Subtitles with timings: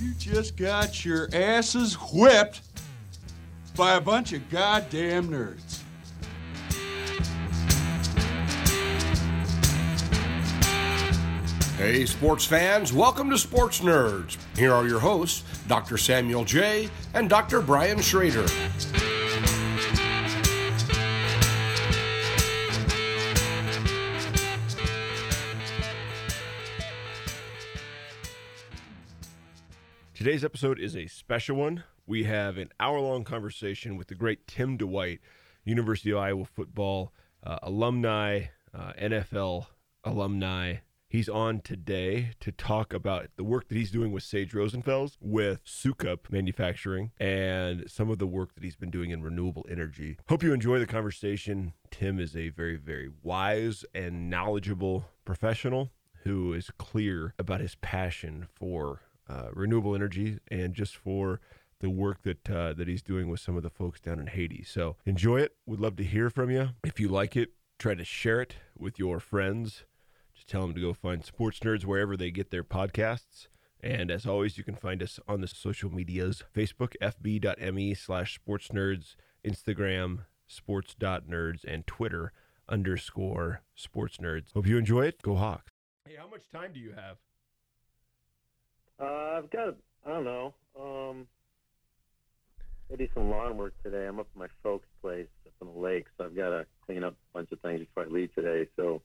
[0.00, 2.60] You just got your asses whipped
[3.76, 5.80] by a bunch of goddamn nerds.
[11.80, 14.36] Hey, sports fans, welcome to Sports Nerds.
[14.54, 15.96] Here are your hosts, Dr.
[15.96, 16.90] Samuel J.
[17.14, 17.62] and Dr.
[17.62, 18.44] Brian Schrader.
[30.20, 31.82] Today's episode is a special one.
[32.06, 35.20] We have an hour long conversation with the great Tim Dwight,
[35.64, 38.42] University of Iowa football uh, alumni,
[38.74, 39.68] uh, NFL
[40.04, 40.74] alumni.
[41.08, 45.64] He's on today to talk about the work that he's doing with Sage Rosenfels, with
[45.64, 50.18] Sukup Manufacturing, and some of the work that he's been doing in renewable energy.
[50.28, 51.72] Hope you enjoy the conversation.
[51.90, 55.92] Tim is a very, very wise and knowledgeable professional
[56.24, 59.00] who is clear about his passion for
[59.30, 61.40] uh, renewable energy and just for
[61.80, 64.64] the work that uh, that he's doing with some of the folks down in Haiti.
[64.64, 65.56] So enjoy it.
[65.66, 66.70] We'd love to hear from you.
[66.84, 69.84] If you like it, try to share it with your friends.
[70.34, 73.48] Just tell them to go find Sports Nerds wherever they get their podcasts.
[73.82, 78.68] And as always, you can find us on the social medias Facebook, fb.me slash sports
[78.68, 82.32] nerds, Instagram, sports.nerds, and Twitter
[82.68, 84.52] underscore sports nerds.
[84.52, 85.22] Hope you enjoy it.
[85.22, 85.72] Go Hawks.
[86.06, 87.16] Hey, how much time do you have?
[89.00, 91.26] Uh, I've got, I don't know, um,
[92.90, 94.06] maybe some lawn work today.
[94.06, 97.02] I'm up at my folks' place up in the lake, so I've got to clean
[97.04, 98.68] up a bunch of things before I leave today.
[98.76, 99.00] So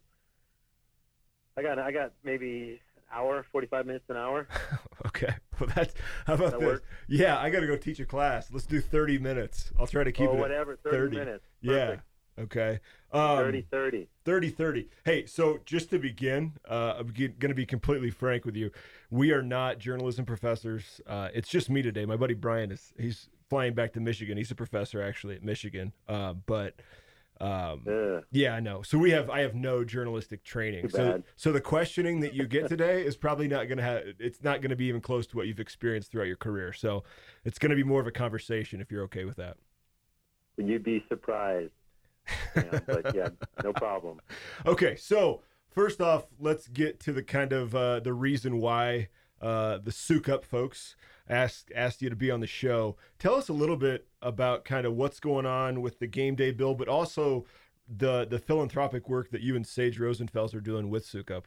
[1.57, 4.47] I got, I got maybe an hour, 45 minutes, an hour.
[5.07, 5.33] okay.
[5.59, 5.93] Well, that's
[6.27, 6.67] how about That this?
[6.67, 6.83] work?
[7.07, 8.51] Yeah, I got to go teach a class.
[8.51, 9.71] Let's do 30 minutes.
[9.79, 11.17] I'll try to keep or it whatever, 30, 30.
[11.17, 11.45] minutes.
[11.61, 11.95] Yeah.
[12.39, 12.79] Okay.
[13.11, 14.07] Um, 30, 30.
[14.25, 14.89] 30 30.
[15.05, 18.71] Hey, so just to begin, uh, I'm going to be completely frank with you.
[19.09, 20.99] We are not journalism professors.
[21.07, 22.05] Uh, it's just me today.
[22.05, 24.37] My buddy Brian is he's flying back to Michigan.
[24.37, 25.93] He's a professor actually at Michigan.
[26.09, 26.75] Uh, but
[27.39, 28.23] um, Ugh.
[28.31, 28.81] yeah, I know.
[28.81, 30.89] So we have I have no journalistic training.
[30.89, 34.43] So so the questioning that you get today is probably not going to have it's
[34.43, 36.73] not going to be even close to what you've experienced throughout your career.
[36.73, 37.05] So
[37.45, 39.55] it's going to be more of a conversation if you're okay with that.
[40.57, 41.71] Would You'd be surprised.
[42.55, 43.29] Yeah, but yeah,
[43.63, 44.19] no problem.
[44.65, 49.09] Okay, so first off, let's get to the kind of uh, the reason why
[49.41, 50.95] uh, the Sukup folks
[51.29, 52.95] asked asked you to be on the show.
[53.19, 56.51] Tell us a little bit about kind of what's going on with the game day
[56.51, 57.45] bill, but also
[57.87, 61.43] the the philanthropic work that you and Sage Rosenfels are doing with Sukup.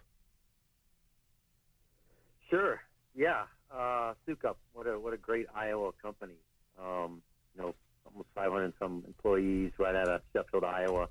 [2.49, 2.81] Sure.
[3.15, 3.45] Yeah.
[3.71, 6.39] Uh, Sukup, what a what a great Iowa company.
[6.81, 7.23] Um,
[7.55, 7.75] you know,
[8.19, 11.09] almost 500 and some employees right out of Sheffield, Iowa,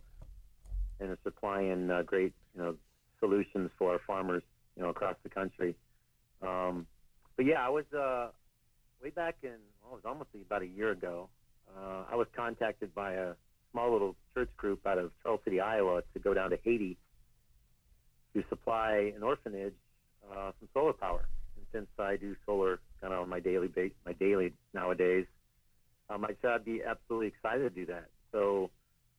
[0.99, 2.75] and are supplying uh, great you know
[3.19, 4.43] solutions for our farmers
[4.75, 5.75] you know across the country.
[6.41, 6.85] Um,
[7.37, 8.27] but yeah, I was uh,
[9.01, 11.29] way back in well, it was almost about a year ago.
[11.69, 13.33] Uh, I was contacted by a
[13.71, 16.97] small little church group out of Charles City, Iowa, to go down to Haiti
[18.35, 19.73] to supply an orphanage
[20.29, 21.25] uh, some solar power.
[21.55, 25.25] And since I do solar kind of on my daily base, my daily nowadays,
[26.09, 28.09] um, I said I'd be absolutely excited to do that.
[28.31, 28.69] So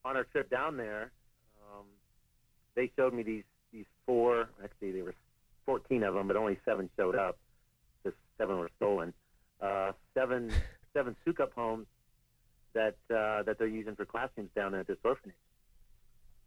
[0.05, 1.13] on our trip down there,
[1.63, 1.85] um,
[2.75, 4.49] they showed me these these four.
[4.63, 5.15] Actually, there were
[5.67, 7.39] 14 of them, but only seven showed up.
[8.05, 9.13] Just seven were stolen.
[9.61, 10.53] Uh, seven
[10.95, 11.87] seven Sukup homes
[12.75, 15.37] that uh, that they're using for classrooms down at this orphanage.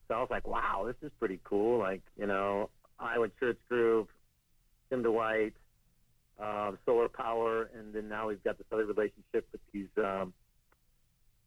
[0.07, 1.79] So I was like, wow, this is pretty cool.
[1.79, 2.69] Like, you know,
[2.99, 4.09] Iowa Church Group,
[4.89, 5.53] Tim Dwight,
[6.41, 10.33] uh, solar power, and then now we've got this other relationship with these um,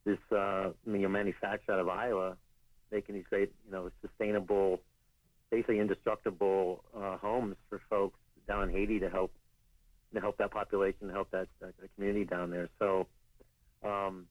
[0.05, 2.37] this uh, you know, manufacturer out of Iowa,
[2.93, 4.81] making these great, you know, sustainable,
[5.51, 9.33] basically indestructible uh, homes for folks down in Haiti to help
[10.15, 12.69] to help that population, to help that, that community down there.
[12.79, 13.09] So,
[13.83, 14.27] um,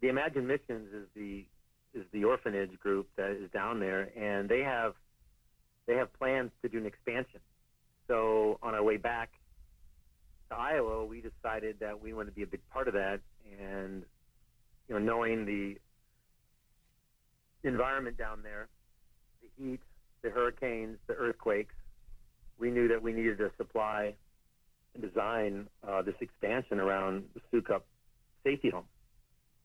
[0.00, 1.44] the Imagine Missions is the
[1.94, 4.94] is the orphanage group that is down there, and they have
[5.86, 7.40] they have plans to do an expansion.
[8.08, 9.30] So on our way back
[10.54, 13.20] Iowa, we decided that we wanted to be a big part of that,
[13.60, 14.04] and
[14.88, 15.76] you know, knowing the
[17.68, 18.68] environment down there,
[19.42, 19.80] the heat,
[20.22, 21.74] the hurricanes, the earthquakes,
[22.58, 24.14] we knew that we needed to supply
[24.94, 27.82] and design uh, this expansion around the Sukup
[28.44, 28.84] safety home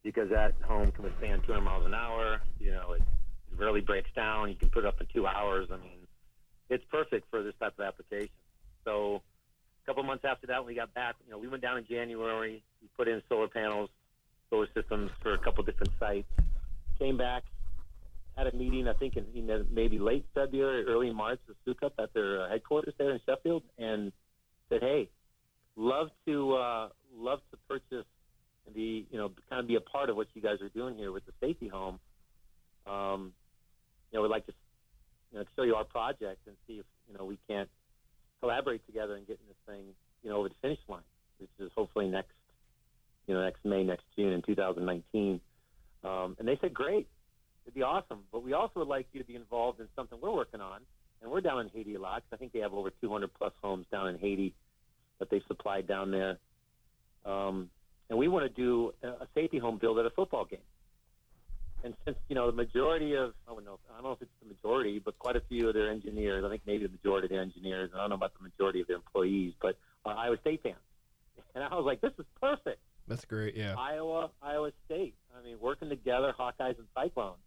[0.03, 2.41] because that home can withstand 200 miles an hour.
[2.59, 3.01] You know, it
[3.55, 4.49] rarely breaks down.
[4.49, 5.67] You can put it up in two hours.
[5.71, 6.07] I mean,
[6.69, 8.29] it's perfect for this type of application.
[8.85, 9.21] So
[9.83, 11.85] a couple months after that, when we got back, you know, we went down in
[11.85, 12.63] January.
[12.81, 13.89] We put in solar panels,
[14.49, 16.27] solar systems for a couple different sites.
[16.97, 17.43] Came back,
[18.37, 22.43] had a meeting, I think, in maybe late February, early March, with Sukup at their
[22.43, 24.11] uh, headquarters there in Sheffield, and
[24.69, 25.09] said, "Hey,
[25.75, 28.05] love to uh, love to purchase
[28.65, 30.95] and be, you know, kind of be a part of what you guys are doing
[30.95, 31.99] here with the safety home.
[32.85, 33.33] Um,
[34.11, 34.53] you know, we'd like to,
[35.31, 37.69] you know, show you our project and see if you know we can't
[38.39, 39.85] collaborate together and getting this thing,
[40.23, 41.01] you know, over the finish line,
[41.39, 42.33] which is hopefully next,
[43.27, 45.39] you know, next May, next June in 2019."
[46.03, 47.07] Um, and they said, "Great."
[47.65, 48.23] It'd be awesome.
[48.31, 50.81] But we also would like you to be involved in something we're working on.
[51.21, 52.23] And we're down in Haiti a lot.
[52.31, 54.55] I think they have over 200 plus homes down in Haiti
[55.19, 56.39] that they've supplied down there.
[57.25, 57.69] Um,
[58.09, 60.59] and we want to do a safety home build at a football game.
[61.89, 64.31] And since you know the majority of I don't know I don't know if it's
[64.43, 67.31] the majority, but quite a few of their engineers, I think maybe the majority of
[67.31, 70.61] their engineers, I don't know about the majority of their employees, but are Iowa State
[70.61, 70.75] fans.
[71.55, 72.79] And I was like, this is perfect.
[73.07, 73.55] That's great.
[73.55, 73.73] Yeah.
[73.75, 75.15] Iowa, Iowa State.
[75.35, 77.41] I mean, working together, Hawkeyes and Cyclones.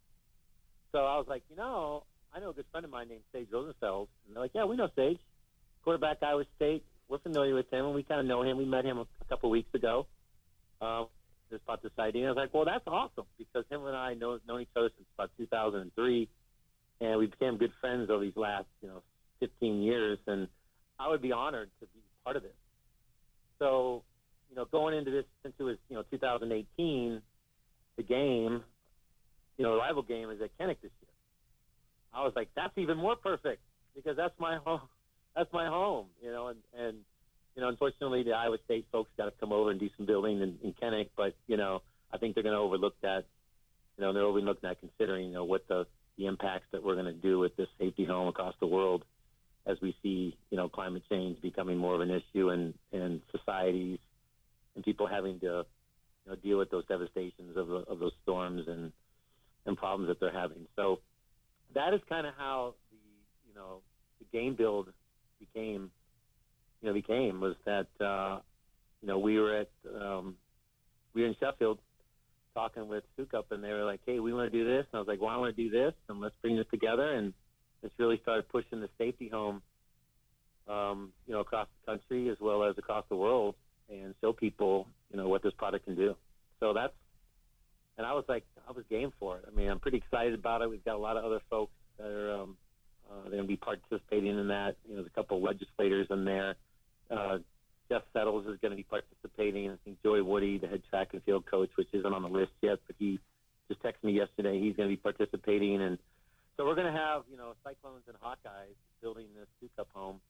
[0.90, 2.02] So I was like, you know,
[2.34, 4.08] I know a good friend of mine named Sage Rosenfels.
[4.26, 5.20] And they're like, yeah, we know Sage.
[5.84, 6.84] Quarterback, Iowa State.
[7.08, 8.56] We're familiar with him, and we kind of know him.
[8.56, 10.08] We met him a, a couple weeks ago.
[10.80, 11.06] Um,
[11.52, 12.26] just about this idea.
[12.26, 15.06] I was like, well, that's awesome because him and I know known each other since
[15.16, 16.28] about 2003,
[17.00, 19.02] and we became good friends over these last, you know,
[19.40, 20.18] 15 years.
[20.26, 20.48] And
[20.98, 22.52] I would be honored to be part of this.
[23.58, 24.02] So,
[24.50, 27.22] you know, going into this since it was, you know, 2018,
[27.96, 28.62] the game
[29.58, 31.14] you know, the rival game is at Kinnick this year.
[32.12, 33.62] I was like, that's even more perfect
[33.94, 34.80] because that's my home.
[35.36, 36.98] That's my home, you know, and, and
[37.54, 40.40] you know, unfortunately, the Iowa State folks got to come over and do some building
[40.40, 41.82] in, in Kinnick, but you know,
[42.12, 43.24] I think they're going to overlook that.
[43.98, 47.06] You know, they're overlooking that considering you know what the the impacts that we're going
[47.06, 49.04] to do with this safety home across the world
[49.66, 53.98] as we see you know climate change becoming more of an issue and and societies
[54.74, 55.64] and people having to
[56.24, 58.92] you know deal with those devastations of, of those storms and
[59.66, 60.66] and problems that they're having.
[60.74, 61.00] So
[61.74, 62.96] that is kind of how the
[63.48, 63.80] you know
[64.18, 64.88] the game build
[65.38, 65.90] became
[66.82, 68.40] you know became was that uh,
[69.00, 69.70] you know we were at
[70.00, 70.36] um,
[71.14, 71.78] we were in Sheffield
[72.54, 74.98] talking with Sukup and they were like, hey, we want to do this, and I
[74.98, 77.32] was like, well, I want to do this, and let's bring this together, and
[77.82, 79.62] this really started pushing the safety home.
[80.68, 83.56] Um, you know, across the country as well as across the world,
[83.90, 86.14] and show people, you know, what this product can do.
[86.60, 86.92] So that's
[87.98, 89.44] and I was like, I was game for it.
[89.46, 90.70] I mean, I'm pretty excited about it.
[90.70, 92.56] We've got a lot of other folks that are um,
[93.10, 94.76] uh, going to be participating in that.
[94.84, 96.56] You know, there's a couple of legislators in there.
[97.12, 97.38] Uh,
[97.88, 99.70] Jess Settles is going to be participating.
[99.70, 102.52] I think Joey Woody, the head track and field coach, which isn't on the list
[102.62, 103.18] yet, but he
[103.68, 104.58] just texted me yesterday.
[104.58, 105.98] He's going to be participating, and
[106.56, 110.20] so we're going to have you know Cyclones and Hawkeyes building this Sukup home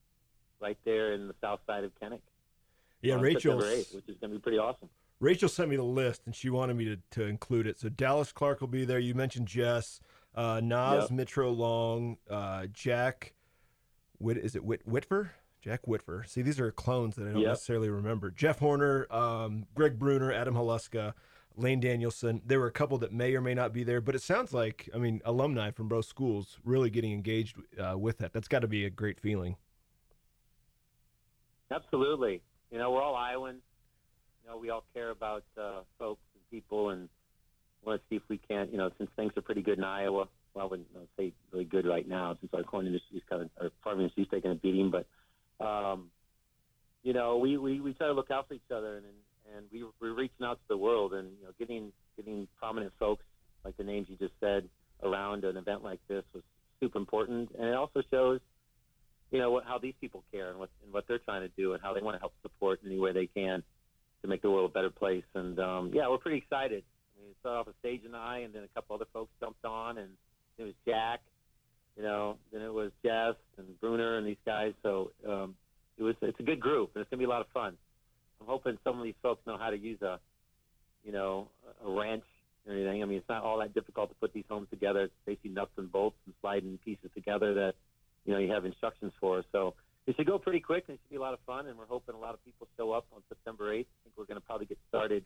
[0.60, 2.20] right there in the south side of Kinnick.
[3.00, 4.88] Yeah, Rachel, which is going to be pretty awesome.
[5.22, 7.78] Rachel sent me the list and she wanted me to, to include it.
[7.78, 8.98] So Dallas Clark will be there.
[8.98, 10.00] You mentioned Jess,
[10.34, 11.10] uh, Nas, yep.
[11.10, 13.34] Mitro Long, uh, Jack.
[14.18, 15.30] Whit, is it Whit, Whitver?
[15.62, 16.28] Jack Whitver.
[16.28, 17.50] See, these are clones that I don't yep.
[17.50, 18.30] necessarily remember.
[18.30, 21.14] Jeff Horner, um, Greg Brunner, Adam Haluska,
[21.56, 22.42] Lane Danielson.
[22.44, 24.90] There were a couple that may or may not be there, but it sounds like,
[24.94, 28.32] I mean, alumni from both schools really getting engaged uh, with that.
[28.32, 29.56] That's got to be a great feeling.
[31.70, 32.42] Absolutely.
[32.70, 33.62] You know, we're all Iowans
[34.42, 37.08] you know, we all care about uh, folks and people, and
[37.84, 40.28] want to see if we can't, you know, since things are pretty good in Iowa.
[40.54, 43.50] Well, I wouldn't say really good right now since our corn industry is kind of,
[43.60, 45.06] our farming industry is taking a beating, but,
[45.62, 46.10] um,
[47.02, 49.06] you know, we, we, we try to look out for each other, and
[49.56, 53.24] and we we're reaching out to the world, and you know, getting getting prominent folks
[53.64, 54.68] like the names you just said
[55.02, 56.42] around an event like this was
[56.80, 58.40] super important, and it also shows,
[59.30, 61.72] you know, what, how these people care and what and what they're trying to do,
[61.72, 63.62] and how they want to help support in any way they can
[64.22, 65.24] to make the world a better place.
[65.34, 66.84] And um, yeah, we're pretty excited.
[67.16, 69.32] I mean, it started off with Sage and I, and then a couple other folks
[69.40, 70.10] jumped on, and
[70.58, 71.20] it was Jack,
[71.96, 74.72] you know, then it was Jess and Brunner and these guys.
[74.82, 75.54] So um,
[75.98, 77.76] it was it's a good group, and it's gonna be a lot of fun.
[78.40, 80.18] I'm hoping some of these folks know how to use a,
[81.04, 81.48] you know,
[81.84, 82.24] a wrench
[82.66, 83.02] or anything.
[83.02, 85.02] I mean, it's not all that difficult to put these homes together.
[85.02, 87.74] It's basically nuts and bolts and sliding pieces together that,
[88.24, 89.44] you know, you have instructions for.
[89.52, 89.74] So
[90.06, 91.66] it should go pretty quick and it should be a lot of fun.
[91.66, 93.80] And we're hoping a lot of people show up on September 8th.
[93.80, 95.24] I think we're to probably get started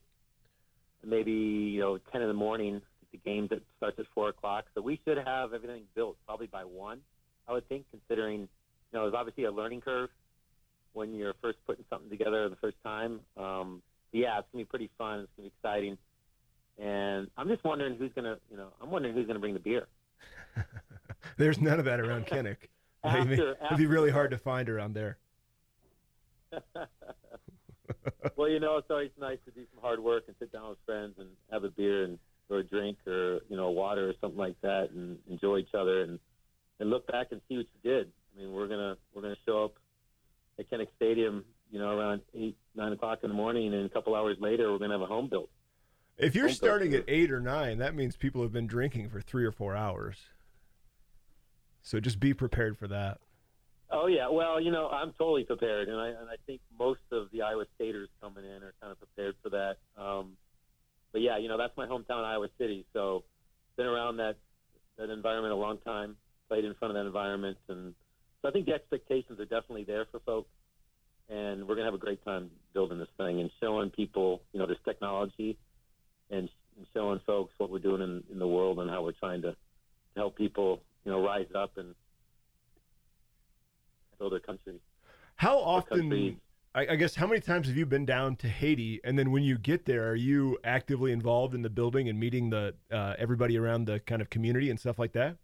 [1.04, 2.80] maybe you know 10 in the morning.
[3.24, 6.64] The game that starts at four o'clock, so we should have everything built probably by
[6.64, 7.00] one.
[7.48, 8.48] I would think, considering you
[8.92, 10.10] know there's obviously a learning curve
[10.92, 13.20] when you're first putting something together the first time.
[13.36, 13.82] Um,
[14.12, 15.20] yeah, it's gonna be pretty fun.
[15.20, 15.98] It's gonna be exciting,
[16.78, 19.86] and I'm just wondering who's gonna you know I'm wondering who's gonna bring the beer.
[21.36, 22.68] There's none of that around Kinnick.
[23.04, 25.18] after, it'd be really hard to find around there.
[28.36, 30.78] well, you know, it's always nice to do some hard work and sit down with
[30.86, 34.38] friends and have a beer and or a drink or you know water or something
[34.38, 36.18] like that and enjoy each other and
[36.80, 38.12] and look back and see what you did.
[38.34, 39.74] I mean, we're gonna we're gonna show up
[40.58, 44.14] at Kinnick Stadium, you know, around eight nine o'clock in the morning, and a couple
[44.14, 45.48] hours later, we're gonna have a home built.
[46.18, 49.44] If you're starting at eight or nine, that means people have been drinking for three
[49.44, 50.16] or four hours.
[51.82, 53.18] So just be prepared for that.
[53.90, 57.30] Oh yeah, well, you know, I'm totally prepared, and I and I think most of
[57.32, 59.76] the Iowa Staters coming in are kind of prepared for that.
[59.96, 60.36] Um,
[61.12, 62.84] but yeah, you know, that's my hometown, Iowa City.
[62.92, 63.24] So
[63.76, 64.36] been around that
[64.98, 66.16] that environment a long time,
[66.48, 67.94] played in front of that environment, and
[68.40, 70.50] so I think the expectations are definitely there for folks,
[71.28, 74.66] and we're gonna have a great time building this thing and showing people, you know,
[74.66, 75.58] this technology,
[76.30, 79.42] and, and showing folks what we're doing in, in the world and how we're trying
[79.42, 79.56] to, to
[80.16, 81.94] help people, you know, rise up and
[84.18, 84.80] build their country.
[85.36, 86.38] How often?
[86.76, 89.00] I, I guess how many times have you been down to Haiti?
[89.02, 92.50] And then when you get there, are you actively involved in the building and meeting
[92.50, 95.36] the uh, everybody around the kind of community and stuff like that?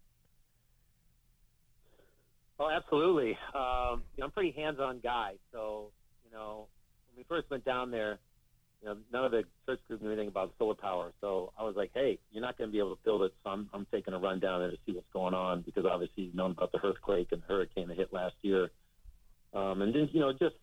[2.59, 3.31] Oh, absolutely.
[3.55, 5.89] Um, you know, I'm a pretty hands-on guy, so
[6.23, 6.67] you know,
[7.09, 8.19] when we first went down there,
[8.83, 11.13] you know, none of the church group knew anything about solar power.
[11.19, 13.33] So I was like, hey, you're not going to be able to build it.
[13.43, 16.25] So I'm, I'm taking a run down there to see what's going on because obviously
[16.25, 18.69] you've known about the earthquake and hurricane that hit last year.
[19.53, 20.55] Um, and then, you know, just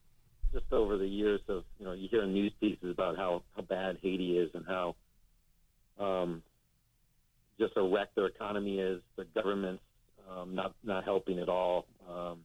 [0.52, 3.98] just over the years of, you know, you hear news pieces about how, how bad
[4.02, 4.96] Haiti is and how
[5.98, 6.42] um,
[7.58, 9.82] just a wreck their economy is, the government's
[10.30, 11.86] um, not, not helping at all.
[12.08, 12.38] Um,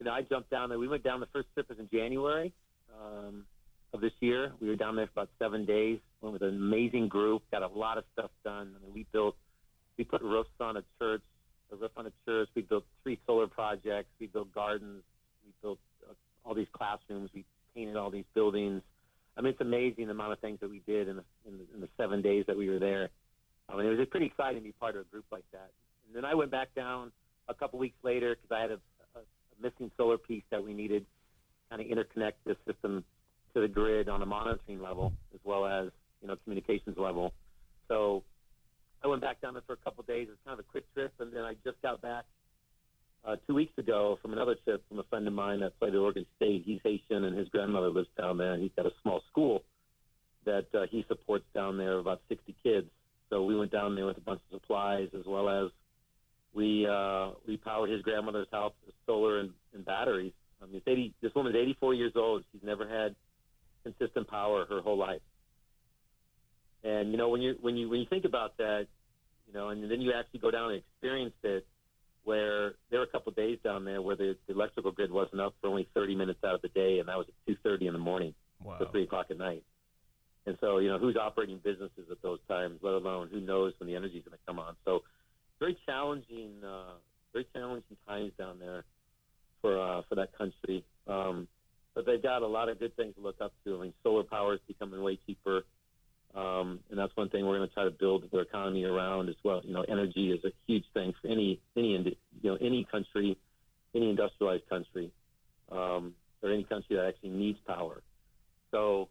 [0.00, 0.78] you know, I jumped down there.
[0.78, 2.52] We went down the first trip was in January
[2.98, 3.44] um,
[3.92, 4.52] of this year.
[4.60, 5.98] We were down there for about seven days.
[6.22, 7.42] Went with an amazing group.
[7.52, 8.74] Got a lot of stuff done.
[8.76, 9.36] I mean, we built,
[9.98, 11.22] we put roofs on a church
[11.72, 12.48] a roof on a church.
[12.54, 14.08] We built three solar projects.
[14.20, 15.02] We built gardens.
[15.44, 17.30] We built uh, all these classrooms.
[17.34, 18.82] We painted all these buildings.
[19.36, 21.64] I mean, it's amazing the amount of things that we did in the, in the,
[21.74, 23.08] in the seven days that we were there.
[23.68, 25.70] I mean, it was pretty exciting to be part of a group like that.
[26.06, 27.12] And then I went back down
[27.48, 28.80] a couple weeks later because I had a,
[29.14, 31.06] a, a missing solar piece that we needed
[31.70, 33.04] kind of interconnect this system
[33.54, 37.32] to the grid on a monitoring level as well as you know communications level.
[37.88, 38.22] So
[39.02, 40.28] I went back down there for a couple of days.
[40.28, 42.24] It was kind of a quick trip, and then I just got back
[43.24, 45.98] uh, two weeks ago from another trip from a friend of mine that played at
[45.98, 46.62] Oregon State.
[46.64, 49.62] He's Haitian, and his grandmother lives down there, and he's got a small school
[50.44, 52.86] that uh, he supports down there, about 60 kids.
[53.28, 55.70] So we went down there with a bunch of supplies, as well as
[56.52, 60.32] we uh, we powered his grandmother's house with solar and, and batteries.
[60.62, 62.44] I mean, 80, this woman's 84 years old.
[62.52, 63.14] She's never had
[63.84, 65.20] consistent power her whole life.
[66.82, 68.86] And you know, when you when you when you think about that,
[69.46, 71.66] you know, and then you actually go down and experience it,
[72.24, 75.40] where there were a couple of days down there where the, the electrical grid wasn't
[75.40, 77.92] up for only 30 minutes out of the day, and that was at 2:30 in
[77.92, 78.78] the morning, wow.
[78.78, 79.62] to three o'clock at night.
[80.46, 83.88] And so, you know, who's operating businesses at those times, let alone who knows when
[83.88, 84.74] the energy is going to come on.
[84.84, 85.00] So,
[85.58, 86.94] very challenging, uh,
[87.32, 88.84] very challenging times down there
[89.60, 90.84] for uh, for that country.
[91.06, 91.46] Um,
[91.94, 93.76] but they've got a lot of good things to look up to.
[93.76, 95.62] I mean, solar power is becoming way cheaper.
[96.34, 99.34] Um, and that's one thing we're going to try to build their economy around as
[99.42, 99.60] well.
[99.64, 103.36] You know, energy is a huge thing for any any you know any country,
[103.94, 105.10] any industrialized country,
[105.72, 108.02] um, or any country that actually needs power.
[108.70, 109.08] So,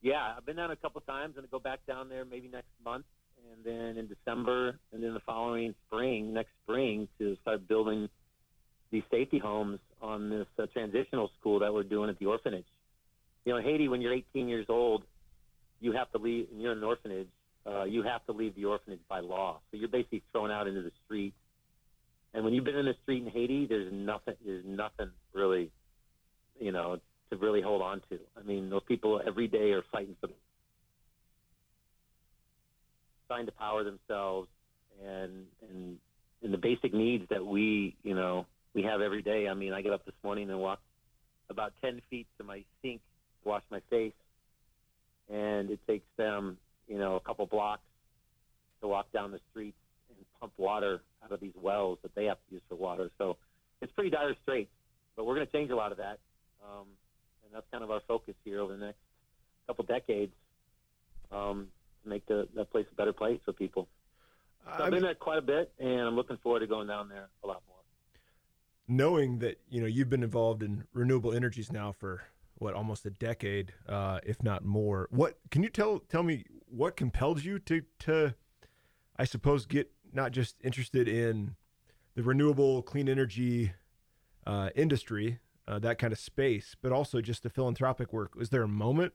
[0.00, 1.34] yeah, I've been down a couple times.
[1.36, 3.04] And to go back down there maybe next month,
[3.52, 8.08] and then in December, and then the following spring, next spring, to start building
[8.90, 12.66] these safety homes on this uh, transitional school that we're doing at the orphanage.
[13.44, 14.91] You know, in Haiti, when you're 18 years old
[16.22, 17.28] leave, and you're in an orphanage,
[17.66, 19.60] uh, you have to leave the orphanage by law.
[19.70, 21.34] So you're basically thrown out into the street.
[22.34, 25.70] And when you've been in the street in Haiti, there's nothing, there's nothing really,
[26.58, 26.98] you know,
[27.30, 28.18] to really hold on to.
[28.38, 30.28] I mean, those people every day are fighting for,
[33.28, 34.48] trying to power themselves,
[35.04, 35.98] and and
[36.42, 39.48] and the basic needs that we, you know, we have every day.
[39.48, 40.80] I mean, I get up this morning and walk
[41.50, 43.00] about 10 feet to my sink,
[43.44, 44.14] wash my face,
[45.30, 47.82] and it takes them, you know, a couple blocks
[48.80, 49.76] to walk down the streets
[50.08, 53.10] and pump water out of these wells that they have to use for water.
[53.18, 53.36] So
[53.80, 54.70] it's pretty dire straits,
[55.16, 56.18] but we're going to change a lot of that,
[56.64, 56.86] um,
[57.44, 58.98] and that's kind of our focus here over the next
[59.66, 60.32] couple decades
[61.30, 61.68] um,
[62.02, 63.86] to make the, that place a better place for people.
[64.64, 67.28] So I've been there quite a bit, and I'm looking forward to going down there
[67.42, 67.78] a lot more.
[68.88, 72.22] Knowing that you know you've been involved in renewable energies now for
[72.56, 75.08] what almost a decade, uh, if not more.
[75.10, 78.34] What can you tell tell me what compelled you to to
[79.16, 81.56] I suppose get not just interested in
[82.14, 83.72] the renewable clean energy
[84.46, 88.34] uh, industry, uh, that kind of space, but also just the philanthropic work.
[88.34, 89.14] Was there a moment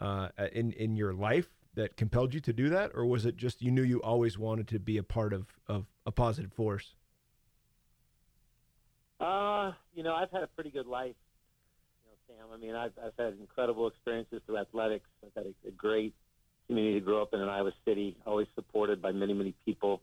[0.00, 3.60] uh, in in your life that compelled you to do that, or was it just
[3.60, 6.94] you knew you always wanted to be a part of of a positive force?
[9.18, 11.14] Uh, you know, I've had a pretty good life,
[12.04, 12.46] you know, Sam.
[12.52, 15.06] I mean, I've, I've had incredible experiences through athletics.
[15.24, 16.14] I've had a, a great
[16.66, 20.02] community to grow up in in Iowa City, always supported by many, many people.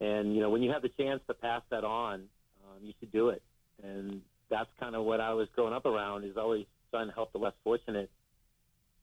[0.00, 2.24] And, you know, when you have the chance to pass that on,
[2.64, 3.42] um, you should do it.
[3.82, 7.32] And that's kind of what I was growing up around is always trying to help
[7.32, 8.10] the less fortunate.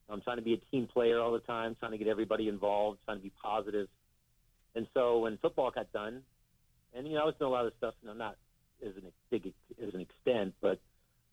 [0.09, 2.99] I'm trying to be a team player all the time, trying to get everybody involved,
[3.05, 3.87] trying to be positive.
[4.75, 6.21] And so when football got done,
[6.93, 8.35] and, you know, I was doing a lot of stuff, you know, not
[8.85, 10.79] as an big an extent, but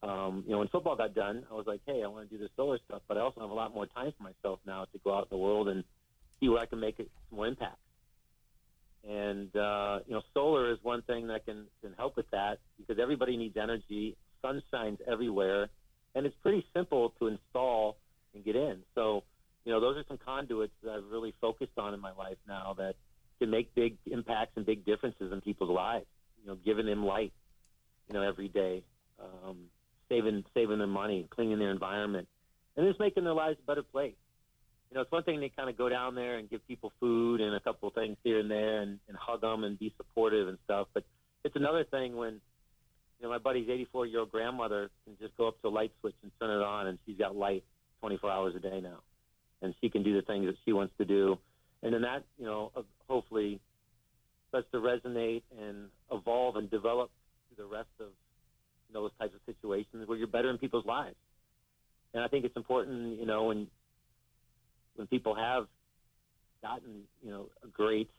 [0.02, 2.40] um, you know, when football got done, I was like, hey, I want to do
[2.40, 4.98] this solar stuff, but I also have a lot more time for myself now to
[5.02, 5.82] go out in the world and
[6.38, 7.00] see where I can make
[7.32, 7.78] more impact.
[9.08, 13.00] And uh, you know, solar is one thing that can can help with that because
[13.00, 14.16] everybody needs energy.
[14.42, 15.68] Sun shines everywhere,
[16.14, 17.96] and it's pretty simple to install
[18.34, 18.80] and get in.
[18.94, 19.24] So,
[19.64, 22.74] you know, those are some conduits that I've really focused on in my life now
[22.78, 22.94] that
[23.40, 26.06] can make big impacts and big differences in people's lives
[26.42, 27.32] you know, giving them light,
[28.08, 28.82] you know, every day,
[29.20, 29.56] um,
[30.08, 32.28] saving saving them money, cleaning their environment,
[32.76, 34.14] and just making their lives a better place.
[34.90, 37.42] You know, it's one thing to kind of go down there and give people food
[37.42, 40.48] and a couple of things here and there and, and hug them and be supportive
[40.48, 41.04] and stuff, but
[41.44, 42.40] it's another thing when
[43.18, 45.92] you know, my buddy's 84 year old grandmother can just go up to a light
[46.00, 47.64] switch and turn it on, and she's got light
[48.00, 49.00] 24 hours a day now,
[49.60, 51.36] and she can do the things that she wants to do,
[51.82, 52.72] and then that, you know,
[53.08, 53.60] hopefully
[54.48, 57.10] starts to resonate and evolve and develop
[57.58, 58.06] the rest of
[58.88, 61.16] you know, those types of situations where you're better in people's lives.
[62.14, 63.66] And I think it's important, you know, when
[64.96, 65.66] when people have
[66.62, 68.10] gotten, you know, a great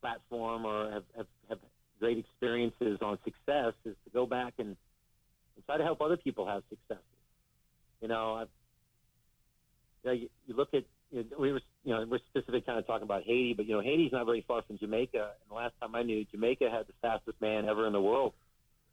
[0.00, 1.58] platform or have, have, have
[1.98, 6.46] great experiences on success is to go back and, and try to help other people
[6.46, 7.02] have successes.
[8.02, 8.48] You know, I've,
[10.04, 12.78] you, know, you, you look at you know, we were, you know, we're specifically kind
[12.78, 15.30] of talking about Haiti, but you know, Haiti's not very far from Jamaica.
[15.40, 18.34] And the last time I knew, Jamaica had the fastest man ever in the world.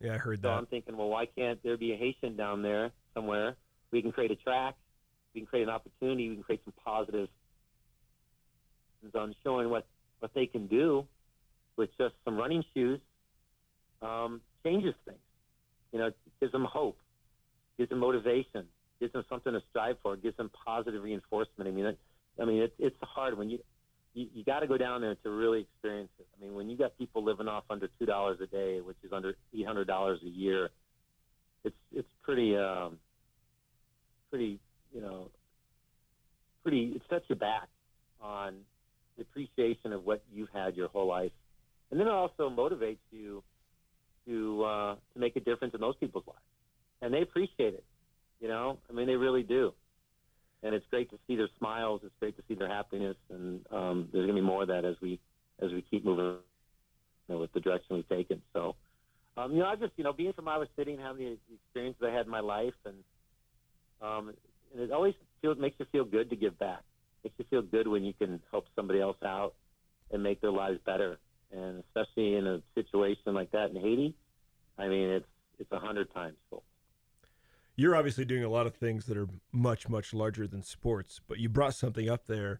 [0.03, 0.53] Yeah, I heard so that.
[0.55, 3.55] So I'm thinking, well, why can't there be a Haitian down there somewhere?
[3.92, 4.75] We can create a track,
[5.33, 7.29] we can create an opportunity, we can create some positive
[9.16, 9.85] on showing what
[10.20, 11.05] what they can do
[11.77, 13.00] with just some running shoes.
[14.01, 15.18] Um, changes things.
[15.92, 16.98] You know, gives them hope,
[17.77, 18.66] gives them motivation,
[19.00, 21.68] gives them something to strive for, gives them positive reinforcement.
[21.68, 22.00] I mean, it,
[22.42, 23.59] I mean, it, it's hard when you
[24.13, 26.27] you, you got to go down there to really experience it.
[26.37, 29.11] I mean, when you got people living off under two dollars a day, which is
[29.11, 30.69] under eight hundred dollars a year,
[31.63, 32.97] it's it's pretty um,
[34.29, 34.59] pretty
[34.93, 35.29] you know
[36.61, 36.93] pretty.
[36.95, 37.67] It sets you back
[38.21, 38.55] on
[39.17, 41.31] the appreciation of what you've had your whole life,
[41.91, 43.43] and then it also motivates you
[44.27, 46.39] to uh, to make a difference in those people's lives,
[47.01, 47.83] and they appreciate it.
[48.39, 49.73] You know, I mean, they really do.
[50.63, 52.01] And it's great to see their smiles.
[52.03, 54.85] It's great to see their happiness, and um, there's going to be more of that
[54.85, 55.19] as we
[55.61, 56.37] as we keep moving
[57.27, 58.41] you know, with the direction we've taken.
[58.53, 58.75] So,
[59.37, 62.01] um, you know, I just you know being from Iowa City and having the experiences
[62.05, 62.95] I had in my life, and
[64.01, 64.33] um,
[64.73, 66.81] and it always feels makes you feel good to give back.
[67.23, 69.53] Makes you feel good when you can help somebody else out
[70.11, 71.17] and make their lives better.
[71.51, 74.15] And especially in a situation like that in Haiti,
[74.77, 75.25] I mean, it's
[75.59, 76.63] it's a hundred times full
[77.75, 81.40] you're obviously doing a lot of things that are much much larger than sports but
[81.40, 82.59] you brought something up there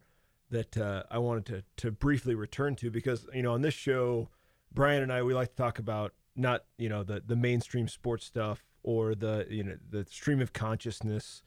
[0.50, 4.30] that uh, i wanted to to briefly return to because you know on this show
[4.74, 8.26] brian and i we like to talk about not you know the the mainstream sports
[8.26, 11.44] stuff or the you know the stream of consciousness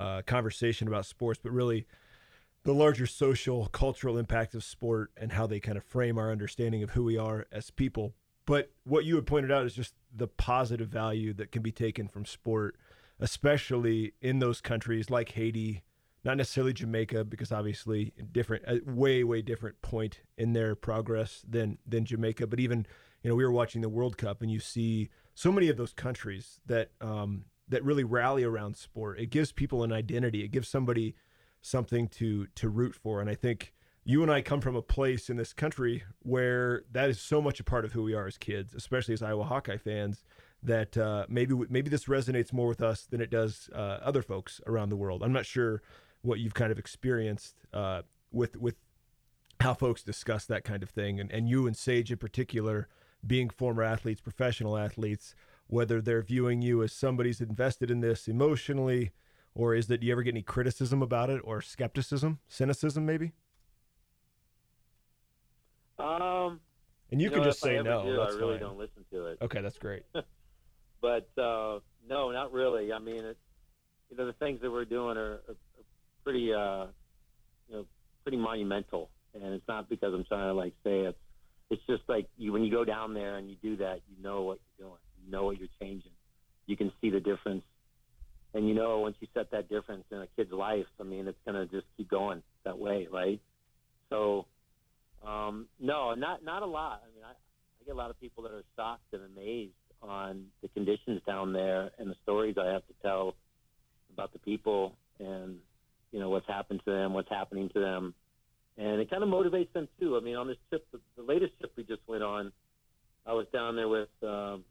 [0.00, 1.86] uh, conversation about sports but really
[2.64, 6.82] the larger social cultural impact of sport and how they kind of frame our understanding
[6.82, 8.14] of who we are as people.
[8.46, 12.08] But what you had pointed out is just the positive value that can be taken
[12.08, 12.76] from sport
[13.20, 15.82] especially in those countries like Haiti,
[16.24, 21.78] not necessarily Jamaica, because obviously different, a way way different point in their progress than
[21.86, 22.46] than Jamaica.
[22.46, 22.86] But even
[23.22, 25.92] you know we were watching the World Cup, and you see so many of those
[25.92, 29.20] countries that um, that really rally around sport.
[29.20, 30.44] It gives people an identity.
[30.44, 31.14] It gives somebody
[31.60, 33.72] something to to root for, and I think
[34.04, 37.60] you and I come from a place in this country where that is so much
[37.60, 40.24] a part of who we are as kids, especially as Iowa Hawkeye fans
[40.62, 44.60] that uh, maybe maybe this resonates more with us than it does uh, other folks
[44.66, 45.22] around the world.
[45.22, 45.82] I'm not sure
[46.22, 48.76] what you've kind of experienced uh, with with
[49.60, 52.88] how folks discuss that kind of thing, and and you and Sage in particular,
[53.26, 55.34] being former athletes, professional athletes,
[55.68, 59.12] whether they're viewing you as somebody's invested in this emotionally,
[59.54, 63.32] or is that do you ever get any criticism about it, or skepticism, cynicism, maybe?
[65.98, 66.60] Um,
[67.10, 68.04] and you, you can know, just say I no.
[68.04, 68.60] Do, I really fine.
[68.60, 69.38] don't listen to it.
[69.40, 70.02] Okay, that's great.
[71.00, 72.92] but uh, no, not really.
[72.92, 73.36] I mean, it,
[74.10, 75.56] you know, the things that we're doing are, are,
[76.24, 76.86] pretty uh,
[77.68, 77.86] you know
[78.22, 81.16] pretty monumental, and it's not because I'm trying to like say it.
[81.70, 84.42] It's just like you when you go down there and you do that, you know
[84.42, 86.12] what you're doing, you know what you're changing,
[86.66, 87.62] you can see the difference,
[88.54, 91.38] and you know once you set that difference in a kid's life, I mean it's
[91.46, 93.40] gonna just keep going that way, right?
[94.10, 94.46] So,
[95.26, 97.02] um, no, not not a lot.
[97.04, 100.46] I mean, I, I get a lot of people that are shocked and amazed on
[100.62, 103.34] the conditions down there and the stories I have to tell
[104.12, 105.56] about the people and
[106.12, 108.14] you know what's happened to them, what's happening to them,
[108.76, 110.16] and it kind of motivates them too.
[110.16, 112.52] I mean, on this trip, the, the latest trip we just went on,
[113.26, 114.64] I was down there with um,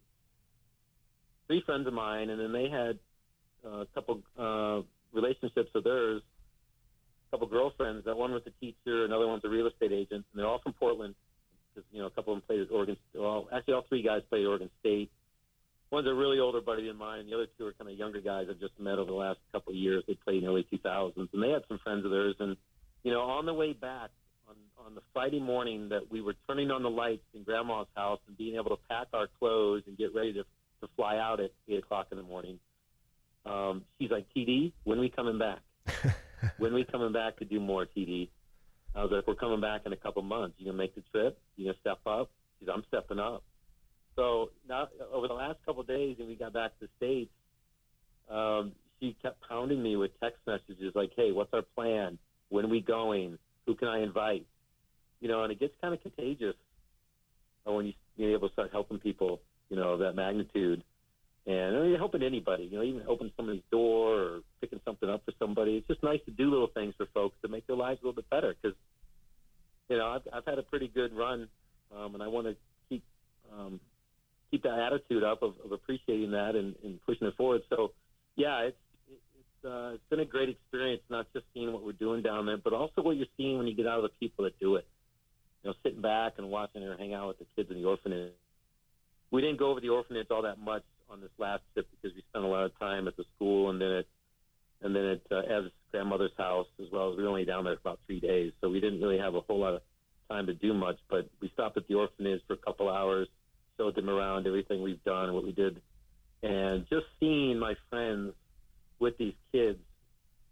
[1.48, 2.98] three friends of mine, and then they had
[3.66, 4.82] uh, a couple uh,
[5.14, 6.22] relationships of theirs,
[7.28, 8.06] a couple girlfriends.
[8.06, 10.74] That one was a teacher, another one's a real estate agent, and they're all from
[10.74, 11.16] Portland.
[11.78, 12.98] Because you know, a couple of them played at Oregon.
[13.14, 15.12] Well, actually, all three guys played at Oregon State
[15.92, 17.22] one's a really older buddy of mine.
[17.22, 19.40] And the other two are kind of younger guys I've just met over the last
[19.52, 20.04] couple of years.
[20.08, 22.36] They played in the early 2000s, and they had some friends of theirs.
[22.40, 22.58] And
[23.04, 24.10] you know, on the way back
[24.50, 28.20] on on the Friday morning that we were turning on the lights in Grandma's house
[28.28, 30.44] and being able to pack our clothes and get ready to
[30.82, 32.60] to fly out at eight o'clock in the morning.
[33.46, 35.60] Um, she's like, TD, when we coming back?
[36.58, 38.30] when we coming back to do more TD?
[38.98, 40.56] I was like, we're coming back in a couple months.
[40.58, 41.38] You gonna make the trip?
[41.56, 42.32] You gonna step up?
[42.60, 43.44] She's, I'm stepping up.
[44.16, 47.32] So now, over the last couple of days, and we got back to the states,
[48.28, 52.18] um, she kept pounding me with text messages like, "Hey, what's our plan?
[52.50, 53.38] When are we going?
[53.68, 54.48] Who can I invite?"
[55.22, 56.56] You know, and it gets kind of contagious
[57.66, 60.84] when you you're able to start helping people, you know, of that magnitude.
[61.48, 65.24] And I mean, helping anybody, you know, even opening somebody's door or picking something up
[65.24, 65.78] for somebody.
[65.78, 68.22] It's just nice to do little things for folks to make their lives a little
[68.22, 68.54] bit better.
[68.62, 68.78] Because,
[69.88, 71.48] you know, I've, I've had a pretty good run,
[71.96, 72.56] um, and I want to
[72.90, 73.02] keep
[73.58, 73.80] um,
[74.52, 77.62] keep that attitude up of, of appreciating that and, and pushing it forward.
[77.70, 77.94] So,
[78.36, 82.24] yeah, it's it's uh, it's been a great experience, not just seeing what we're doing
[82.24, 84.60] down there, but also what you're seeing when you get out of the people that
[84.60, 84.86] do it.
[85.64, 88.34] You know, sitting back and watching her hang out with the kids in the orphanage.
[89.32, 92.24] We didn't go over the orphanage all that much on this last trip because we
[92.30, 94.06] spent a lot of time at the school and then at
[94.80, 97.16] and then at uh, Ev's grandmother's house as well.
[97.16, 99.42] We were only down there for about three days, so we didn't really have a
[99.42, 99.82] whole lot of
[100.30, 100.98] time to do much.
[101.10, 103.28] But we stopped at the orphanage for a couple hours
[103.78, 105.82] showed them around everything we've done, what we did,
[106.44, 108.34] and just seeing my friends
[109.00, 109.80] with these kids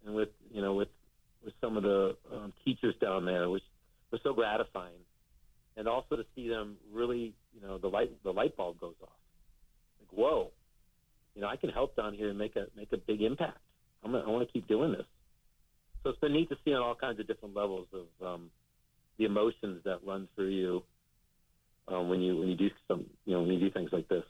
[0.04, 0.88] and with you know with
[1.44, 3.62] with some of the um, teachers down there, which
[4.10, 4.98] was so gratifying,
[5.76, 9.15] and also to see them really you know the light the light bulb goes off,
[10.10, 10.50] like whoa,
[11.34, 13.58] you know I can help down here and make a make a big impact.
[14.04, 15.06] I'm gonna, I want to keep doing this.
[16.02, 18.50] So it's been neat to see on all kinds of different levels of um,
[19.18, 20.82] the emotions that run through you
[21.88, 24.24] um, when you when you do some you know when you do things like this.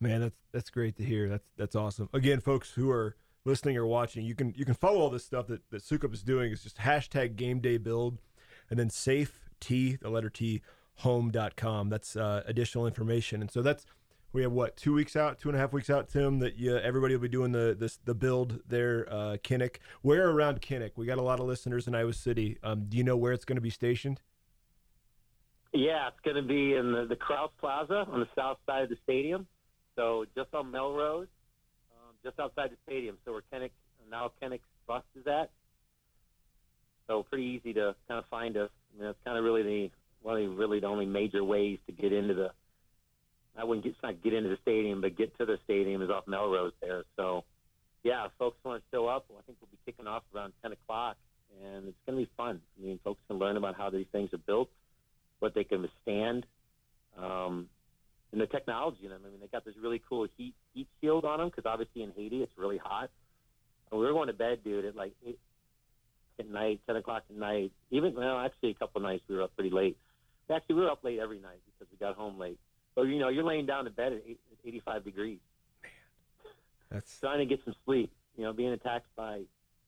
[0.00, 1.28] Man, that's that's great to hear.
[1.28, 2.08] That's that's awesome.
[2.12, 5.46] Again, folks who are listening or watching, you can you can follow all this stuff
[5.48, 6.52] that that Sukup is doing.
[6.52, 8.18] It's just hashtag Game Day Build,
[8.70, 10.62] and then Safe T the letter T
[10.98, 11.88] home.com.
[11.88, 13.86] That's uh, additional information, and so that's
[14.32, 16.38] we have what two weeks out, two and a half weeks out, Tim.
[16.40, 19.76] That you, everybody will be doing the this the build there, uh, Kinnick.
[20.02, 20.92] Where around Kinnick?
[20.96, 22.58] We got a lot of listeners in Iowa City.
[22.62, 24.20] Um, do you know where it's going to be stationed?
[25.72, 28.88] Yeah, it's going to be in the, the Krause Plaza on the south side of
[28.88, 29.46] the stadium.
[29.96, 31.26] So just on Melrose,
[31.92, 33.18] um, just outside the stadium.
[33.24, 33.70] So where Kinnick,
[34.10, 35.50] now Kinnick's bus is at.
[37.06, 38.70] So pretty easy to kind of find us.
[38.94, 39.90] I mean, it's kind of really the
[40.22, 42.50] one of the, really the only major ways to get into the.
[43.58, 46.26] I wouldn't get not get into the stadium, but get to the stadium is off
[46.26, 47.04] Melrose there.
[47.16, 47.44] So,
[48.04, 49.26] yeah, if folks want to show up.
[49.30, 51.16] I think we'll be kicking off around 10 o'clock,
[51.64, 52.60] and it's going to be fun.
[52.78, 54.68] I mean, folks can learn about how these things are built
[55.38, 56.46] what they can withstand,
[57.16, 57.68] um,
[58.32, 59.22] and the technology in them.
[59.26, 62.12] I mean, they got this really cool heat heat shield on them because obviously in
[62.16, 63.10] Haiti it's really hot.
[63.90, 65.38] And we were going to bed, dude, at like eight
[66.38, 67.72] at night, ten o'clock at night.
[67.90, 69.96] Even well, actually a couple nights we were up pretty late.
[70.50, 72.58] Actually, we were up late every night because we got home late.
[72.98, 74.22] But you know, you're laying down in bed at
[74.66, 75.38] 85 degrees,
[75.84, 75.92] Man,
[76.90, 78.10] That's trying to get some sleep.
[78.36, 79.42] You know, being attacked by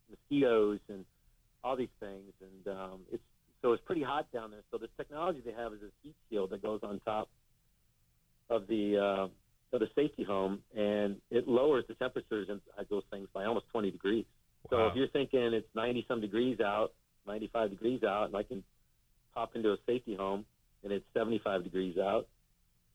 [0.08, 1.04] mosquitoes and
[1.64, 3.22] all these things, and um, it's
[3.62, 4.60] so it's pretty hot down there.
[4.70, 7.28] So the technology they have is this heat shield that goes on top
[8.48, 13.26] of the uh, of the safety home, and it lowers the temperatures inside those things
[13.34, 14.24] by almost 20 degrees.
[14.70, 14.78] Wow.
[14.78, 16.92] So if you're thinking it's 90 some degrees out,
[17.26, 18.62] 95 degrees out, and I can
[19.34, 20.44] pop into a safety home
[20.84, 22.28] and it's 75 degrees out,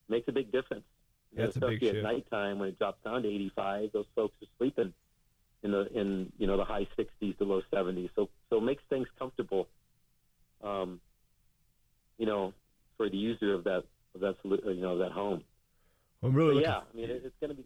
[0.09, 0.83] makes a big difference.
[1.35, 2.03] That's especially a big at shift.
[2.03, 4.93] nighttime when it drops down to 85, those folks are sleeping
[5.63, 8.09] in the in you know the high 60s to low 70s.
[8.15, 9.67] So so it makes things comfortable
[10.63, 10.99] um,
[12.17, 12.53] you know,
[12.97, 13.83] for the user of that
[14.15, 15.43] of that you know that home.
[16.23, 17.65] I'm really But yeah, I mean, it, it's going to be.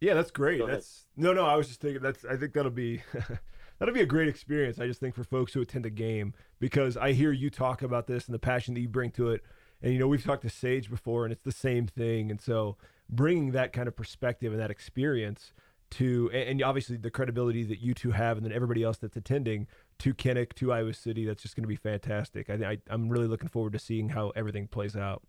[0.00, 0.58] Yeah, that's great.
[0.58, 0.78] Go ahead.
[0.78, 1.46] That's no, no.
[1.46, 2.24] I was just thinking that's.
[2.24, 3.02] I think that'll be
[3.78, 4.78] that'll be a great experience.
[4.78, 8.06] I just think for folks who attend a game because I hear you talk about
[8.06, 9.42] this and the passion that you bring to it.
[9.82, 12.30] And you know, we've talked to Sage before, and it's the same thing.
[12.30, 12.76] And so,
[13.08, 15.52] bringing that kind of perspective and that experience
[15.90, 19.66] to, and obviously the credibility that you two have, and then everybody else that's attending
[19.98, 22.50] to Kinnick, to Iowa City, that's just going to be fantastic.
[22.50, 25.22] I, I, I'm really looking forward to seeing how everything plays out.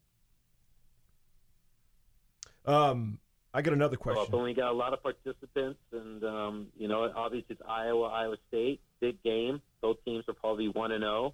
[2.65, 3.19] Um,
[3.53, 4.25] I got another question.
[4.31, 8.36] Well, we got a lot of participants, and um, you know, obviously it's Iowa, Iowa
[8.49, 9.62] State, big game.
[9.81, 11.33] Both teams are probably one and zero.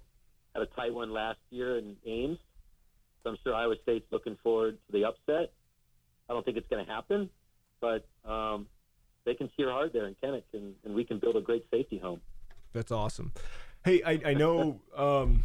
[0.54, 2.38] Had a tight one last year in Ames,
[3.24, 5.52] so I'm sure Iowa State's looking forward to the upset.
[6.28, 7.28] I don't think it's going to happen,
[7.80, 8.66] but um,
[9.24, 11.98] they can cheer hard there in Kinnick, and, and, we can build a great safety
[11.98, 12.20] home.
[12.72, 13.32] That's awesome.
[13.84, 15.44] Hey, I, I know um,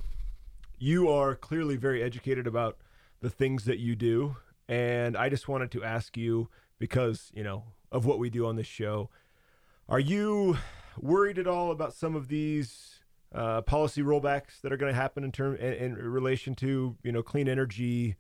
[0.78, 2.78] you are clearly very educated about
[3.22, 4.36] the things that you do
[4.70, 8.56] and I just wanted to ask you because, you know, of what we do on
[8.56, 9.10] this show,
[9.90, 10.60] are you
[10.96, 12.99] worried at all about some of these
[13.34, 17.12] uh, policy rollbacks that are going to happen in term in, in, relation to, you
[17.12, 18.16] know, clean energy,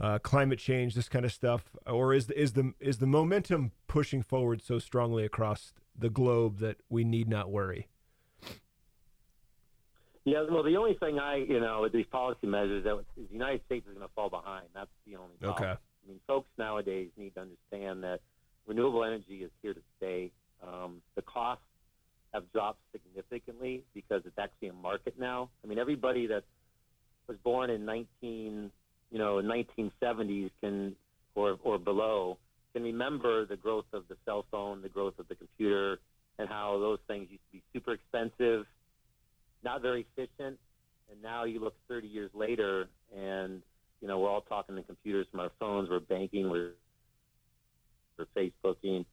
[0.00, 3.72] uh, climate change, this kind of stuff, or is the, is the is the momentum
[3.86, 7.88] pushing forward so strongly across the globe that we need not worry?
[10.24, 13.64] Yeah, well, the only thing I, you know, with these policy measures, that the United
[13.66, 14.66] States is going to fall behind.
[14.74, 15.64] That's the only problem.
[15.64, 15.72] Okay.
[15.72, 18.20] I mean, folks nowadays need to understand that
[18.66, 20.32] renewable energy is here to stay.
[20.66, 21.62] Um, the costs
[22.34, 25.48] have dropped significantly because it's actually a market now.
[25.64, 26.44] I mean, everybody that
[27.28, 28.70] was born in 19,
[29.10, 30.96] you know, 1970s can
[31.34, 32.38] or or below
[32.72, 35.98] can remember the growth of the cell phone, the growth of the computer,
[36.38, 38.66] and how those things used to be super expensive
[39.66, 40.58] not very efficient.
[41.10, 43.62] And now you look 30 years later, and
[44.00, 45.90] you know we're all talking to computers from our phones.
[45.90, 46.48] We're banking.
[46.48, 46.72] We're
[48.16, 49.04] we're Facebooking.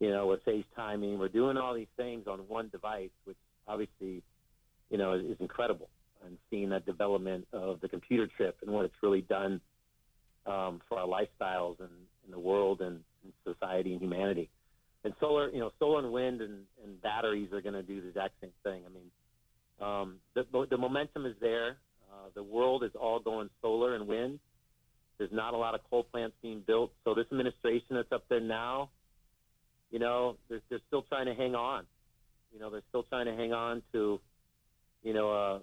[0.00, 1.18] You know, we're FaceTiming.
[1.18, 4.22] We're doing all these things on one device, which obviously,
[4.90, 5.88] you know, is, is incredible.
[6.24, 9.60] And seeing that development of the computer chip and what it's really done
[10.46, 11.90] um, for our lifestyles and
[12.24, 14.48] in the world and, and society and humanity.
[15.04, 18.08] And solar, you know, solar and wind and, and batteries are going to do the
[18.08, 18.82] exact same thing.
[18.86, 19.10] I mean,
[19.80, 21.76] um, the, the momentum is there.
[22.10, 24.38] Uh, the world is all going solar and wind.
[25.18, 26.92] There's not a lot of coal plants being built.
[27.04, 28.90] So this administration that's up there now,
[29.94, 31.84] you know, they're, they're still trying to hang on.
[32.52, 34.20] You know, they're still trying to hang on to,
[35.04, 35.60] you know, a,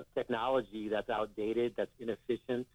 [0.00, 2.66] a technology that's outdated, that's inefficient,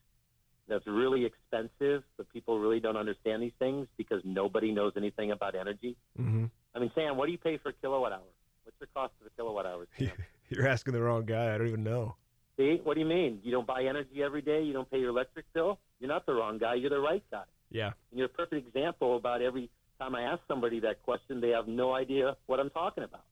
[0.69, 5.53] that's really expensive, but people really don't understand these things because nobody knows anything about
[5.53, 5.97] energy.
[6.17, 6.45] Mm-hmm.
[6.73, 8.21] I mean, Sam, what do you pay for a kilowatt hour?
[8.63, 9.85] What's the cost of a kilowatt hour?
[10.49, 11.53] You're asking the wrong guy.
[11.53, 12.15] I don't even know.
[12.55, 13.41] See, what do you mean?
[13.43, 14.63] You don't buy energy every day?
[14.63, 15.79] You don't pay your electric bill?
[15.99, 16.75] You're not the wrong guy.
[16.75, 17.43] You're the right guy.
[17.69, 17.91] Yeah.
[18.11, 19.69] And you're a perfect example about every
[20.03, 23.23] time I ask somebody that question, they have no idea what I'm talking about.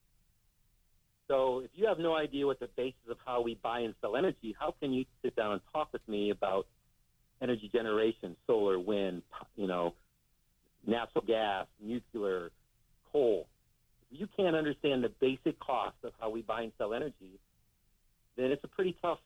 [1.28, 4.16] So if you have no idea what the basis of how we buy and sell
[4.16, 6.68] energy, how can you sit down and talk with me about
[7.42, 9.22] energy generation, solar, wind,
[9.56, 9.94] you know,
[10.86, 12.52] natural gas, nuclear,
[13.12, 13.48] coal?
[14.12, 17.40] If you can't understand the basic cost of how we buy and sell energy,
[18.38, 19.20] then it's a pretty tough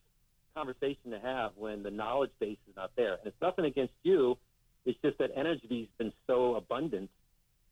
[0.55, 3.13] conversation to have when the knowledge base is not there.
[3.13, 4.38] And it's nothing against you.
[4.86, 7.10] It's just that energy has been so abundant,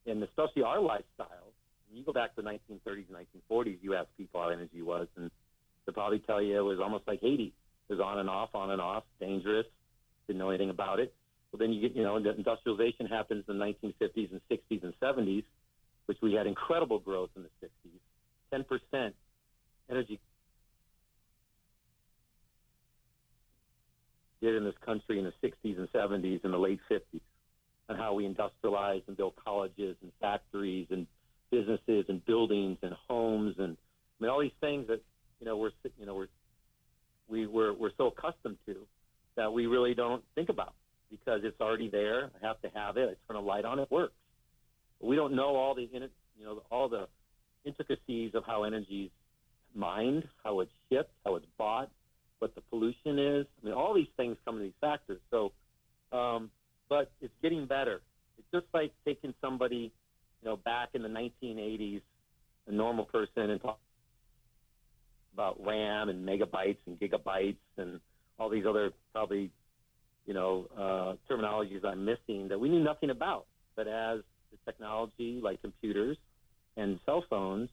[0.06, 1.52] and especially our lifestyle.
[1.92, 5.30] You go back to the 1930s and 1940s, you ask people how energy was, and
[5.86, 7.54] they'll probably tell you it was almost like Haiti.
[7.90, 9.68] It was on and off, on and off, dangerous,
[10.28, 11.14] didn't know anything about it.
[11.52, 15.44] Well, then you get, you know, industrialization happens in the 1950s and 60s and 70s
[16.06, 19.14] which we had incredible growth in the 60s, 10%
[19.90, 20.20] energy
[24.42, 27.22] did in this country in the 60s and 70s and the late 50s,
[27.90, 31.08] and how we industrialize and build colleges and factories and
[31.52, 33.78] businesses and buildings and homes and
[34.20, 35.02] I mean all these things that
[35.40, 36.28] you know we're you know we're
[37.30, 38.76] we we're, we're so accustomed to
[39.36, 40.74] that we really don't think about
[41.10, 42.32] because it's already there.
[42.42, 43.10] I have to have it.
[43.10, 44.14] I turn a light on, it works
[45.04, 46.10] we don't know all the you
[46.44, 47.08] know all the
[47.66, 49.12] intricacies of how energy is
[49.76, 51.92] mined, how it's shipped, how it's bought,
[52.40, 53.46] what the pollution is.
[53.62, 55.20] I mean, all these things come into these factors.
[55.32, 55.52] So,
[56.12, 56.50] um,
[56.94, 58.02] but it's getting better.
[58.38, 59.92] It's just like taking somebody,
[60.42, 62.02] you know, back in the 1980s,
[62.68, 63.80] a normal person, and talk
[65.34, 68.00] about RAM and megabytes and gigabytes and
[68.38, 69.50] all these other probably,
[70.28, 73.48] you know, uh, terminologies I'm missing that we knew nothing about.
[73.76, 74.20] But as
[74.52, 76.16] the technology like computers
[76.78, 77.70] and cell phones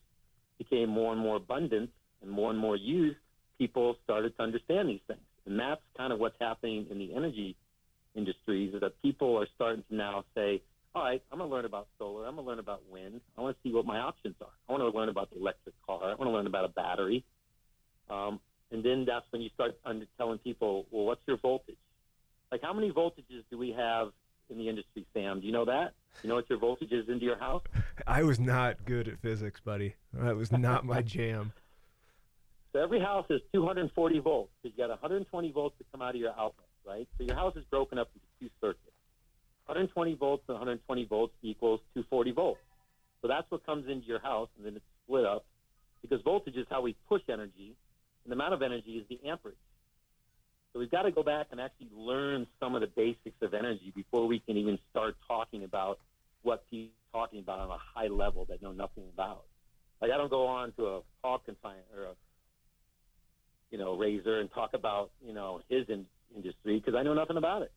[0.56, 1.90] became more and more abundant
[2.22, 3.18] and more and more used,
[3.58, 5.20] people started to understand these things.
[5.44, 7.54] And that's kind of what's happening in the energy
[8.14, 10.62] industries is that people are starting to now say,
[10.94, 12.26] all right, I'm going to learn about solar.
[12.26, 13.20] I'm going to learn about wind.
[13.38, 14.48] I want to see what my options are.
[14.68, 16.02] I want to learn about the electric car.
[16.02, 17.24] I want to learn about a battery.
[18.08, 18.40] Um,
[18.72, 21.76] and then that's when you start under, telling people, well, what's your voltage?
[22.50, 24.08] Like, how many voltages do we have
[24.48, 25.40] in the industry, Sam?
[25.40, 25.92] Do you know that?
[26.22, 27.62] You know what your voltage is into your house?
[28.06, 29.94] I was not good at physics, buddy.
[30.12, 31.52] That was not my jam.
[32.72, 34.52] So every house is 240 volts.
[34.62, 37.08] So you got 120 volts to come out of your outlet, right?
[37.16, 38.96] So your house is broken up into two circuits.
[39.66, 42.60] 120 volts and 120 volts equals 240 volts.
[43.22, 45.44] So that's what comes into your house, and then it's split up
[46.02, 47.76] because voltage is how we push energy,
[48.24, 49.54] and the amount of energy is the amperage.
[50.72, 53.92] So we've got to go back and actually learn some of the basics of energy
[53.94, 55.98] before we can even start talking about
[56.42, 59.44] what people are talking about on a high level that know nothing about.
[60.00, 61.00] Like I don't go on to a
[61.44, 62.14] consign or a
[63.70, 67.36] you know razor and talk about you know his in- industry because I know nothing
[67.36, 67.72] about it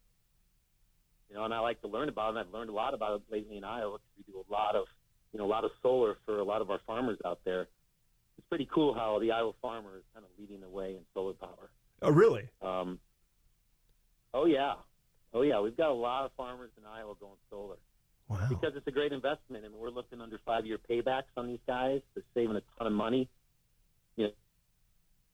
[1.33, 2.29] you know, and I like to learn about it.
[2.37, 4.75] And I've learned a lot about it lately in Iowa because we do a lot
[4.75, 4.85] of,
[5.31, 7.61] you know, a lot of solar for a lot of our farmers out there.
[8.37, 11.33] It's pretty cool how the Iowa farmer is kind of leading the way in solar
[11.33, 11.71] power.
[12.03, 12.49] Oh, really?
[12.61, 12.99] Um,
[14.33, 14.73] oh yeah,
[15.33, 15.59] oh yeah.
[15.59, 17.77] We've got a lot of farmers in Iowa going solar
[18.27, 18.45] Wow.
[18.49, 22.01] because it's a great investment, and we're looking under five-year paybacks on these guys.
[22.13, 23.27] They're saving a ton of money,
[24.17, 24.31] you know,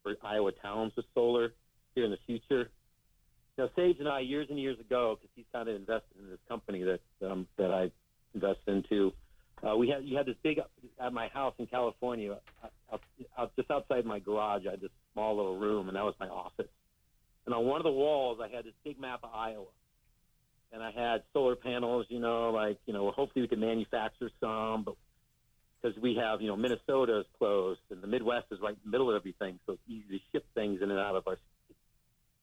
[0.04, 1.54] for Iowa towns with solar
[1.94, 2.72] here in the future.
[3.60, 6.30] You know, Sage and I, years and years ago, because he's kind of invested in
[6.30, 7.92] this company that um, that I
[8.34, 9.12] invested into.
[9.62, 10.62] Uh, we had you had this big
[10.98, 12.38] at my house in California,
[12.90, 13.02] out,
[13.38, 14.62] out, just outside my garage.
[14.66, 16.70] I had this small little room, and that was my office.
[17.46, 19.66] And on one of the walls, I had this big map of Iowa
[20.72, 24.84] and I had solar panels, you know, like, you know, hopefully we could manufacture some,
[24.84, 24.96] but
[25.82, 28.92] because we have, you know, Minnesota is close and the Midwest is right in the
[28.92, 31.38] middle of everything, so it's easy to ship things in and out of our.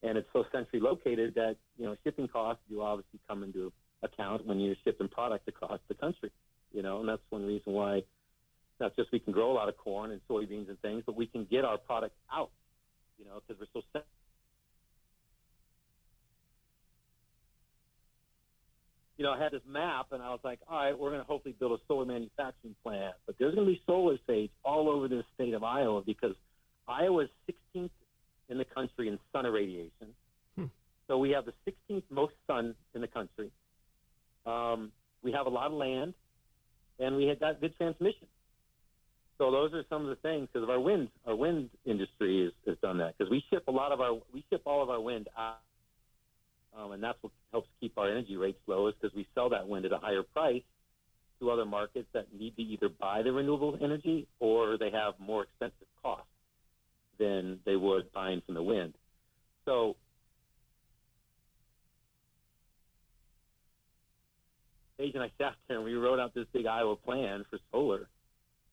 [0.03, 4.47] And it's so centrally located that, you know, shipping costs do obviously come into account
[4.47, 6.31] when you're shipping product across the country,
[6.73, 8.03] you know, and that's one reason why
[8.79, 11.27] not just we can grow a lot of corn and soybeans and things, but we
[11.27, 12.51] can get our product out,
[13.19, 14.05] you know, because we're so central.
[19.17, 21.27] you know, I had this map, and I was like, all right, we're going to
[21.27, 25.09] hopefully build a solar manufacturing plant, but there's going to be solar stage all over
[25.09, 26.35] the state of Iowa because
[26.87, 27.31] Iowa's
[27.75, 27.91] 16th
[28.49, 30.15] in the country in sun irradiation.
[30.57, 30.65] Hmm.
[31.09, 33.51] So we have the 16th most sun in the country.
[34.45, 36.15] Um, we have a lot of land,
[36.99, 38.29] and we had got good transmission.
[39.39, 41.09] So those are some of the things because of our wind.
[41.27, 44.43] Our wind industry has, has done that because we ship a lot of our we
[44.49, 45.59] ship all of our wind out
[46.77, 49.67] um, and that's what helps keep our energy rates low is because we sell that
[49.67, 50.63] wind at a higher price
[51.41, 55.45] to other markets that need to either buy the renewable energy or they have more
[55.45, 56.27] expensive costs
[57.19, 58.95] than they would buying from the wind.
[59.65, 59.97] So
[64.99, 68.09] Paige and I sat there and we wrote out this big Iowa plan for solar,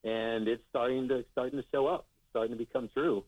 [0.03, 3.23] and it's starting to starting to show up, it's starting to become true,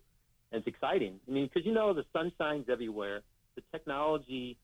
[0.52, 1.20] and it's exciting.
[1.28, 3.22] I mean, because you know the sun shines everywhere.
[3.56, 4.58] The technology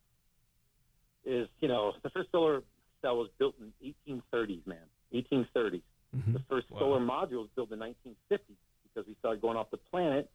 [1.26, 2.62] is, you know, the first solar
[3.02, 3.72] cell was built in
[4.08, 5.84] 1830s, man, 1830s.
[6.16, 6.34] Mhm.
[6.34, 6.80] The first Wow.
[6.80, 10.30] solar module was built in 1950 because we started going off the planet.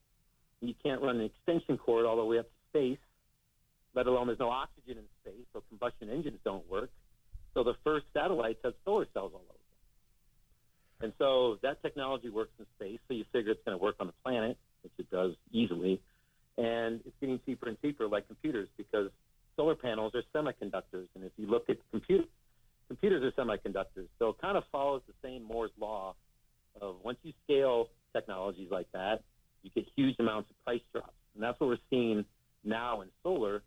[0.60, 2.98] You can't run an extension cord all the way up to space,
[3.94, 6.90] let alone there's no oxygen in space, so combustion engines don't work.
[7.54, 9.56] So the first satellites had solar cells all over them.
[11.02, 14.06] And so that technology works in space, so you figure it's going to work on
[14.06, 16.00] the planet, which it does easily.
[16.58, 19.10] And it's getting cheaper and cheaper, like computers, because
[19.56, 21.08] solar panels are semiconductors.
[21.14, 22.26] And if you look at computers,
[22.88, 24.08] computers are semiconductors.
[24.18, 26.14] So it kind of follows the same Moore's law
[26.80, 29.22] of once you scale technologies like that,
[29.66, 31.12] you get huge amounts of price drops.
[31.34, 32.24] And that's what we're seeing
[32.64, 33.62] now in solar,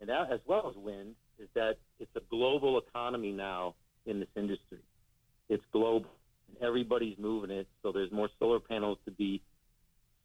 [0.00, 3.74] and that, as well as wind, is that it's a global economy now
[4.06, 4.78] in this industry.
[5.48, 6.10] It's global.
[6.48, 7.66] And everybody's moving it.
[7.82, 9.42] So there's more solar panels to be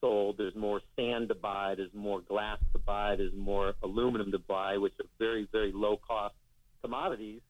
[0.02, 0.38] sold.
[0.38, 1.76] There's more sand to buy.
[1.76, 3.15] There's more glass to buy.
[3.15, 6.36] There's more aluminum to buy, which are very, very low cost
[6.82, 7.41] commodities.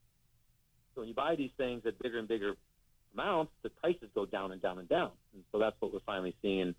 [0.93, 2.53] So when you buy these things at bigger and bigger
[3.13, 5.11] amounts, the prices go down and down and down.
[5.33, 6.75] And so that's what we're finally seeing,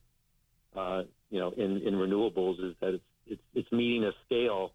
[0.77, 4.73] uh, you know, in, in renewables is that it's, it's, it's meeting a scale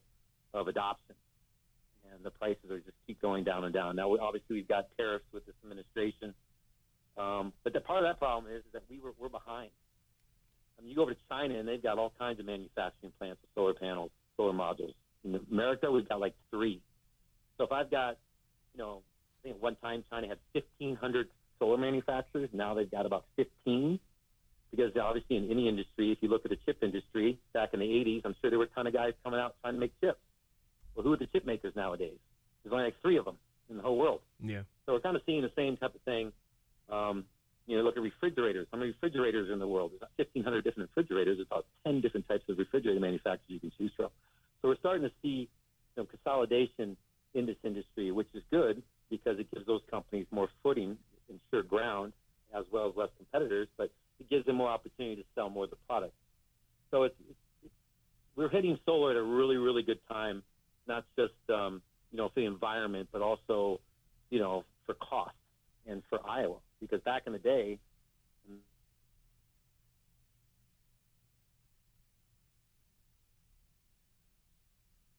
[0.54, 1.16] of adoption.
[2.14, 3.96] And the prices are just keep going down and down.
[3.96, 6.34] Now, we, obviously, we've got tariffs with this administration.
[7.18, 9.72] Um, but the part of that problem is, is that we were, we're behind.
[10.78, 13.42] I mean, you go over to China and they've got all kinds of manufacturing plants
[13.42, 14.94] with solar panels, solar modules.
[15.24, 16.82] In America, we've got like three.
[17.58, 18.18] So if I've got,
[18.74, 19.02] you know,
[19.40, 21.28] I think at one time China had 1,500
[21.60, 22.50] solar manufacturers.
[22.54, 24.00] Now they've got about 15.
[24.76, 27.86] Because obviously in any industry, if you look at the chip industry back in the
[27.86, 30.20] 80s, I'm sure there were a ton of guys coming out trying to make chips.
[30.96, 32.18] Well, who are the chip makers nowadays?
[32.64, 33.38] There's only like three of them
[33.70, 34.22] in the whole world.
[34.44, 34.64] Yeah.
[34.86, 36.32] So we're kind of seeing the same type of thing.
[36.90, 37.26] Um,
[37.68, 38.68] you know, look at refrigerators.
[38.72, 39.92] How many refrigerators are in the world?
[39.92, 41.38] There's 1,500 different refrigerators.
[41.38, 44.10] There's about 10 different types of refrigerator manufacturers you can choose from.
[44.62, 45.50] So we're starting to see
[45.96, 46.96] you know, consolidation
[47.34, 50.98] in this industry, which is good because it gives those companies more footing
[51.30, 52.14] and sure ground,
[52.56, 53.68] as well as less competitors.
[53.78, 56.14] But it gives them more opportunity to sell more of the product.
[56.92, 57.74] So it's, it's
[58.36, 60.44] we're hitting solar at a really, really good time,
[60.88, 63.80] not just um, you know for the environment, but also
[64.30, 65.36] you know for cost
[65.88, 67.80] and for Iowa because back in the day,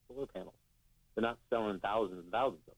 [0.08, 0.54] solar panels,
[1.14, 2.74] they're not selling thousands and thousands of them.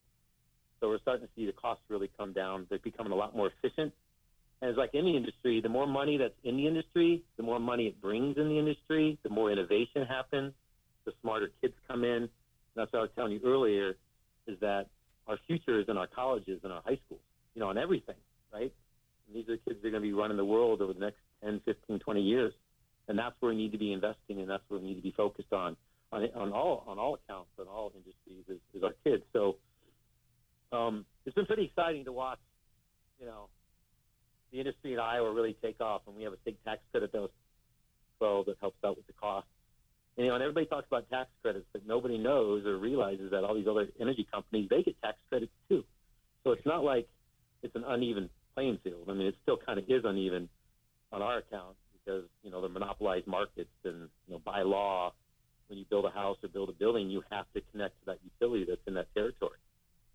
[0.80, 2.66] So we're starting to see the costs really come down.
[2.70, 3.92] They're becoming a lot more efficient.
[4.60, 7.86] And it's like any industry, the more money that's in the industry, the more money
[7.86, 10.52] it brings in the industry, the more innovation happens,
[11.04, 12.22] the smarter kids come in.
[12.22, 12.30] And
[12.74, 13.96] that's what I was telling you earlier,
[14.46, 14.86] is that
[15.28, 17.20] our future is in our colleges and our high schools,
[17.54, 18.16] you know, on everything
[18.52, 18.72] right?
[19.26, 21.00] And these are the kids that are going to be running the world over the
[21.00, 22.52] next 10, 15, 20 years.
[23.08, 25.14] And that's where we need to be investing, and that's where we need to be
[25.16, 25.76] focused on,
[26.12, 29.22] on, on all on all accounts, on all industries, is, is our kids.
[29.32, 29.56] So
[30.72, 32.38] um, it's been pretty exciting to watch,
[33.18, 33.48] you know,
[34.52, 37.20] the industry in Iowa really take off, and we have a state tax credit that
[37.20, 37.30] was
[38.18, 39.46] 12 that helps out with the cost.
[40.16, 43.44] And, you know, and everybody talks about tax credits, but nobody knows or realizes that
[43.44, 45.84] all these other energy companies they get tax credits too.
[46.44, 47.08] So it's not like
[47.62, 49.08] it's an uneven playing field.
[49.08, 50.48] I mean, it still kind of is uneven
[51.12, 55.12] on our account because you know they're monopolized markets, and you know by law,
[55.68, 58.18] when you build a house or build a building, you have to connect to that
[58.24, 59.58] utility that's in that territory.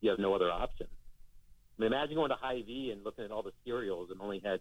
[0.02, 0.88] You have no other option.
[1.78, 4.59] I mean, imagine going to Hy-Vee and looking at all the cereals and only had,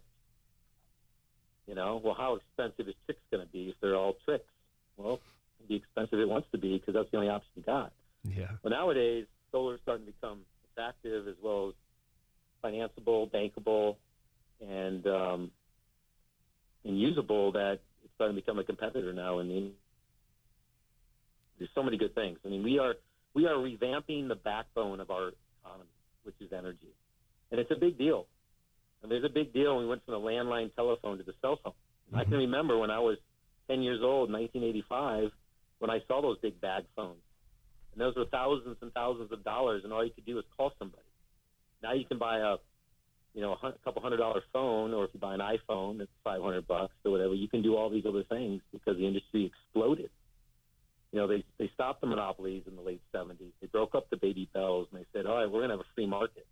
[1.66, 4.44] you know, well, how expensive is Trix going to be if they're all Trix?
[4.96, 5.20] Well,
[5.58, 7.92] it'd be expensive it wants to be because that's the only option you got.
[8.24, 8.48] Yeah.
[8.62, 10.40] Well, nowadays, solar is starting to become
[10.72, 11.74] attractive as well as
[12.64, 13.96] financeable, bankable,
[14.60, 15.50] and um,
[16.84, 19.38] and usable that it's starting to become a competitor now.
[19.38, 19.72] I mean,
[21.58, 22.38] there's so many good things.
[22.44, 22.94] I mean, we are
[23.34, 25.90] we are revamping the backbone of our economy,
[26.24, 26.94] which is energy,
[27.52, 28.26] and it's a big deal.
[29.02, 29.76] And there's a big deal.
[29.76, 31.74] when We went from the landline telephone to the cell phone.
[32.08, 32.18] Mm-hmm.
[32.18, 33.18] I can remember when I was
[33.68, 35.30] 10 years old, 1985,
[35.78, 37.20] when I saw those big bag phones,
[37.92, 40.72] and those were thousands and thousands of dollars, and all you could do was call
[40.78, 41.02] somebody.
[41.82, 42.56] Now you can buy a,
[43.34, 46.40] you know, a couple hundred dollar phone, or if you buy an iPhone, it's five
[46.40, 47.34] hundred bucks or whatever.
[47.34, 50.10] You can do all these other things because the industry exploded.
[51.12, 53.52] You know, they they stopped the monopolies in the late '70s.
[53.60, 55.80] They broke up the baby bells, and they said, "All right, we're going to have
[55.80, 56.46] a free market."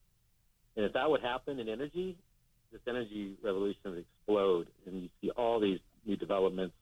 [0.80, 2.16] And if that would happen in energy,
[2.72, 6.74] this energy revolution would explode, and you see all these new developments.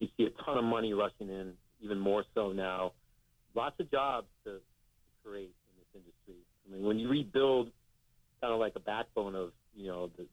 [0.00, 2.94] You see a ton of money rushing in, even more so now.
[3.54, 4.58] Lots of jobs to, to
[5.24, 6.42] create in this industry.
[6.66, 7.70] I mean, when you rebuild
[8.40, 10.26] kind of like a backbone of you know the,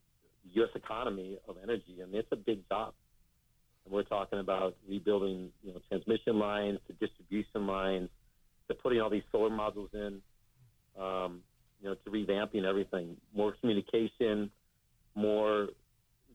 [0.54, 0.70] U.S.
[0.74, 2.96] economy of energy, I mean, it's a big job.
[3.86, 8.10] And we're talking about rebuilding, you know, transmission lines to distribution lines
[8.68, 10.22] to putting all these solar modules in,
[11.00, 11.42] um,
[11.82, 14.52] you know, to revamping everything, more communication,
[15.16, 15.70] more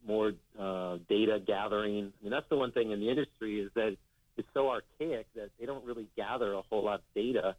[0.06, 2.12] more uh, data gathering.
[2.20, 3.96] I mean, that's the one thing in the industry is that
[4.36, 7.56] it's so archaic that they don't really gather a whole lot of data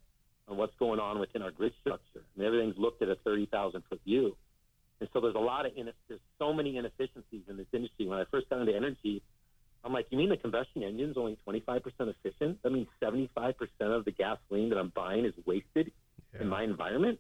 [0.48, 2.22] on what's going on within our grid structure.
[2.36, 4.36] And everything's looked at a 30,000 foot view.
[5.00, 5.74] And so there's a lot of,
[6.08, 8.08] there's so many inefficiencies in this industry.
[8.08, 9.22] When I first got into energy,
[9.84, 12.62] I'm like, you mean the combustion engine's only 25% efficient?
[12.64, 15.92] That means 75% of the gasoline that I'm buying is wasted
[16.34, 16.42] yeah.
[16.42, 17.20] in my environment?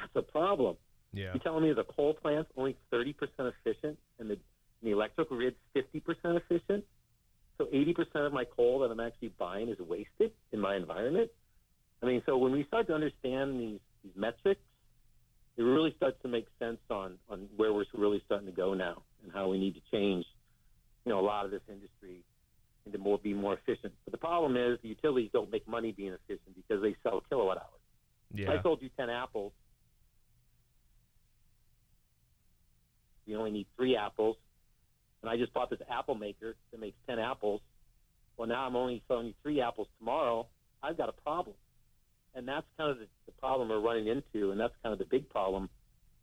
[0.00, 0.76] That's a problem.
[1.12, 1.32] Yeah.
[1.32, 5.56] You're telling me the coal plant's only 30% efficient and the, and the electrical grid's
[5.74, 6.84] 50% efficient?
[7.58, 11.30] So 80% of my coal that I'm actually buying is wasted in my environment?
[12.02, 14.60] I mean, so when we start to understand these, these metrics,
[15.56, 19.02] it really starts to make sense on, on where we're really starting to go now
[19.22, 20.26] and how we need to change,
[21.06, 22.22] you know, a lot of this industry
[22.84, 23.92] into more be more efficient.
[24.04, 27.56] But the problem is the utilities don't make money being efficient because they sell kilowatt
[27.56, 27.80] hours.
[28.34, 28.52] Yeah.
[28.52, 29.52] I sold you ten apples.
[33.26, 34.36] You only need three apples,
[35.22, 37.60] and I just bought this apple maker that makes ten apples.
[38.36, 40.46] Well, now I'm only selling you three apples tomorrow.
[40.82, 41.56] I've got a problem
[42.36, 45.06] and that's kind of the, the problem we're running into, and that's kind of the
[45.06, 45.68] big problem,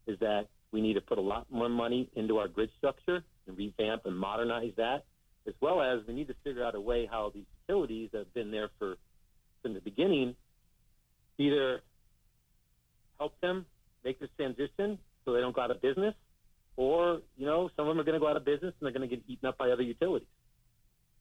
[0.07, 3.57] is that we need to put a lot more money into our grid structure and
[3.57, 5.05] revamp and modernize that,
[5.47, 8.33] as well as we need to figure out a way how these utilities that have
[8.33, 8.95] been there for
[9.61, 10.35] from the beginning
[11.37, 11.81] either
[13.17, 13.65] help them
[14.03, 16.13] make this transition so they don't go out of business,
[16.75, 18.97] or you know some of them are going to go out of business and they're
[18.97, 20.27] going to get eaten up by other utilities,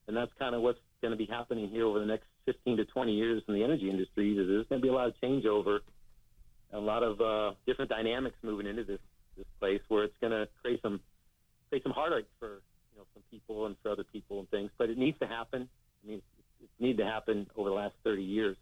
[0.07, 2.84] and that's kind of what's going to be happening here over the next 15 to
[2.84, 5.80] 20 years in the energy industry is there's going to be a lot of changeover
[6.72, 9.00] a lot of uh, different dynamics moving into this
[9.36, 11.00] this place where it's going to create some
[11.68, 12.61] create some heartache for
[12.92, 14.70] you know some people and for other people and things.
[14.78, 15.68] But it needs to happen.
[16.05, 16.22] I mean,
[16.61, 18.57] it, needed to happen over the last 30 years.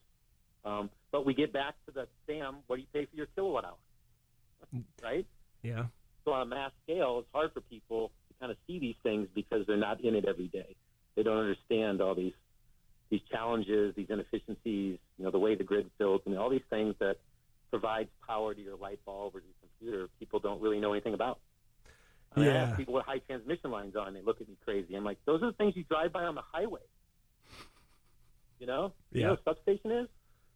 [0.65, 2.57] Um, but we get back to the Sam.
[2.67, 3.75] What do you pay for your kilowatt hour?
[5.03, 5.27] right?
[5.63, 5.85] Yeah.
[6.25, 9.29] So on a mass scale, it's hard for people to kind of see these things
[9.35, 10.77] because they're not in it every day.
[11.17, 12.33] They don't understand all these
[13.11, 16.95] these challenges, these inefficiencies, you know, the way the grid's built, and all these things
[17.01, 17.17] that
[17.71, 20.09] provides power to your light bulb or your computer.
[20.21, 21.41] People don't really know anything about.
[22.37, 24.57] I mean, I ask people what high transmission lines are, and they look at me
[24.65, 24.95] crazy.
[24.95, 26.81] I'm like, those are the things you drive by on the highway.
[28.61, 29.31] You know, you know Yeah.
[29.31, 30.09] what a substation is?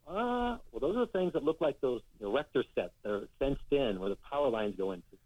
[0.07, 3.11] Uh, well, those are the things that look like those you know, Erector sets that
[3.11, 5.17] are fenced in where the power lines go into.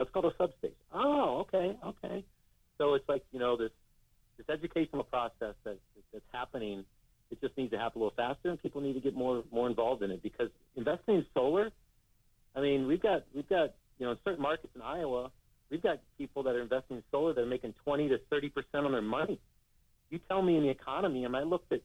[0.00, 0.76] That's called a substation.
[0.94, 2.24] Oh, okay, okay.
[2.78, 3.70] So it's like you know this
[4.38, 5.76] this educational process that
[6.10, 6.86] that's happening.
[7.30, 9.68] It just needs to happen a little faster, and people need to get more more
[9.68, 11.70] involved in it because investing in solar.
[12.56, 15.30] I mean, we've got we've got you know in certain markets in Iowa,
[15.70, 18.86] we've got people that are investing in solar that are making twenty to thirty percent
[18.86, 19.38] on their money.
[20.08, 21.82] You tell me in the economy, and I looked at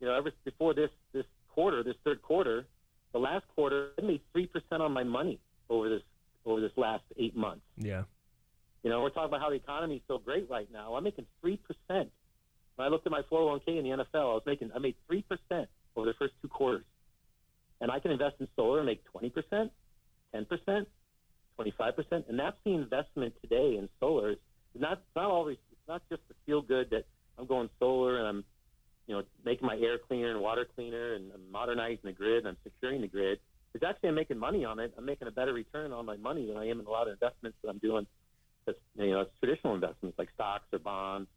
[0.00, 2.66] you know ever before this this quarter, this third quarter,
[3.12, 5.38] the last quarter, I made three percent on my money
[5.70, 6.02] over this
[6.44, 7.64] over this last eight months.
[7.76, 8.02] Yeah.
[8.82, 10.94] You know, we're talking about how the economy is so great right now.
[10.94, 12.10] I'm making three percent.
[12.76, 15.22] When I looked at my 401k in the NFL, I was making I made three
[15.22, 16.84] percent over the first two quarters,
[17.80, 19.72] and I can invest in solar and make twenty percent,
[20.34, 20.88] ten percent,
[21.56, 24.32] twenty five percent, and that's the investment today in solar.
[24.32, 24.42] It's
[24.74, 27.06] not it's not always it's not just the feel good that
[27.38, 28.44] I'm going solar and I'm
[29.06, 32.48] you know making my air cleaner and water cleaner and I'm modernizing the grid and
[32.48, 33.38] I'm securing the grid.
[33.74, 34.94] It's actually I'm making money on it.
[34.96, 37.14] I'm making a better return on my money than I am in a lot of
[37.14, 38.06] investments that I'm doing
[38.66, 41.28] that's you know it's traditional investments like stocks or bonds,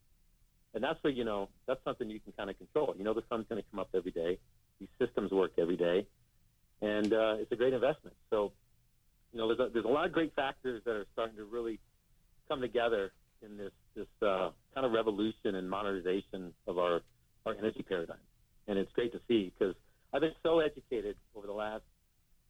[0.74, 2.94] and that's where you know that's something you can kind of control.
[2.98, 4.40] You know the sun's going to come up every day.
[4.80, 6.06] These systems work every day,
[6.82, 8.16] and uh, it's a great investment.
[8.30, 8.52] So
[9.34, 11.80] you know there's a, there's a lot of great factors that are starting to really
[12.48, 13.12] come together
[13.42, 17.02] in this this uh, kind of revolution and modernization of our
[17.46, 18.18] our energy paradigm,
[18.68, 19.76] and it's great to see because
[20.14, 21.84] I've been so educated over the last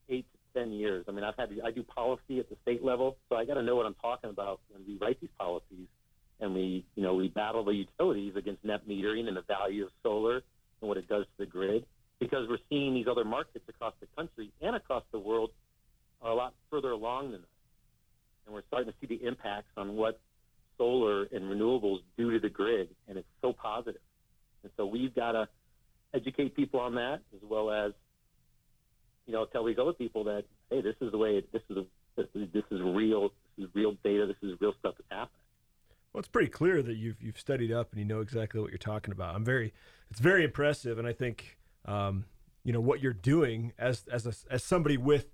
[0.10, 1.06] eight to ten years.
[1.08, 3.64] I mean, I've had I do policy at the state level, so I got to
[3.64, 5.88] know what I'm talking about when we write these policies,
[6.40, 9.92] and we you know we battle the utilities against net metering and the value of
[10.04, 10.36] solar
[10.82, 11.86] and what it does to the grid,
[12.20, 15.52] because we're seeing these other markets across the country and across the world
[16.22, 17.48] are a lot further along than us,
[18.46, 20.20] and we're starting to see the impacts on what
[20.78, 24.02] solar and renewables do to the grid, and it's so positive.
[24.64, 25.48] And so we've got to
[26.14, 27.94] educate people on that as well as
[29.28, 31.38] you know, tell these other people that hey, this is the way.
[31.38, 33.30] It, this is this is this is real.
[33.58, 34.26] This is real data.
[34.26, 35.42] This is real stuff that's happening.
[36.14, 38.78] Well, it's pretty clear that you've you've studied up and you know exactly what you're
[38.78, 39.36] talking about.
[39.36, 39.74] I'm very,
[40.10, 42.26] it's very impressive, and I think, um,
[42.64, 45.28] you know, what you're doing as as a, as somebody with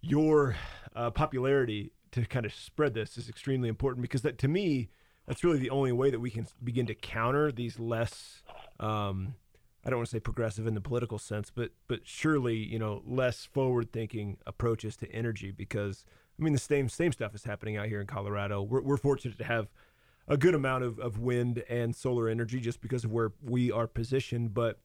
[0.00, 0.56] your
[0.94, 4.90] uh, popularity to kind of spread this is extremely important because that to me,
[5.26, 8.42] that's really the only way that we can begin to counter these less.
[8.80, 9.36] Um,
[9.84, 13.02] I don't want to say progressive in the political sense, but but surely you know
[13.06, 16.04] less forward thinking approaches to energy because
[16.38, 18.62] I mean the same same stuff is happening out here in Colorado.
[18.62, 19.68] We're we're fortunate to have
[20.28, 23.86] a good amount of, of wind and solar energy just because of where we are
[23.88, 24.78] positioned, but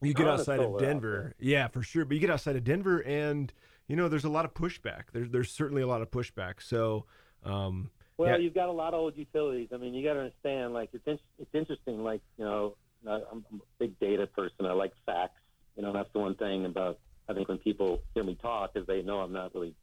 [0.00, 2.04] you get outside of solar out Denver, yeah, for sure.
[2.04, 3.52] But you get outside of Denver, and
[3.86, 5.04] you know there's a lot of pushback.
[5.12, 6.54] There's there's certainly a lot of pushback.
[6.60, 7.06] So,
[7.44, 9.68] um, Well, yeah, you've got a lot of old utilities.
[9.72, 10.74] I mean, you got to understand.
[10.74, 12.02] Like, it's in, it's interesting.
[12.02, 12.74] Like, you know,
[13.08, 14.66] I'm, a big data person.
[14.66, 15.40] I like facts.
[15.76, 16.98] You know, that's the one thing about.
[17.28, 19.74] I think when people hear me talk, is they know I'm not really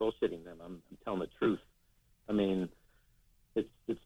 [0.00, 0.58] bullshitting them.
[0.64, 1.60] I'm, I'm telling the truth.
[2.28, 2.68] I mean,
[3.54, 4.00] it's it's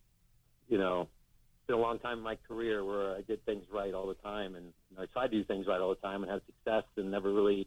[0.69, 3.93] you know, it's been a long time in my career where I did things right
[3.95, 6.23] all the time, and you know, I tried to do things right all the time
[6.23, 7.67] and had success, and never really,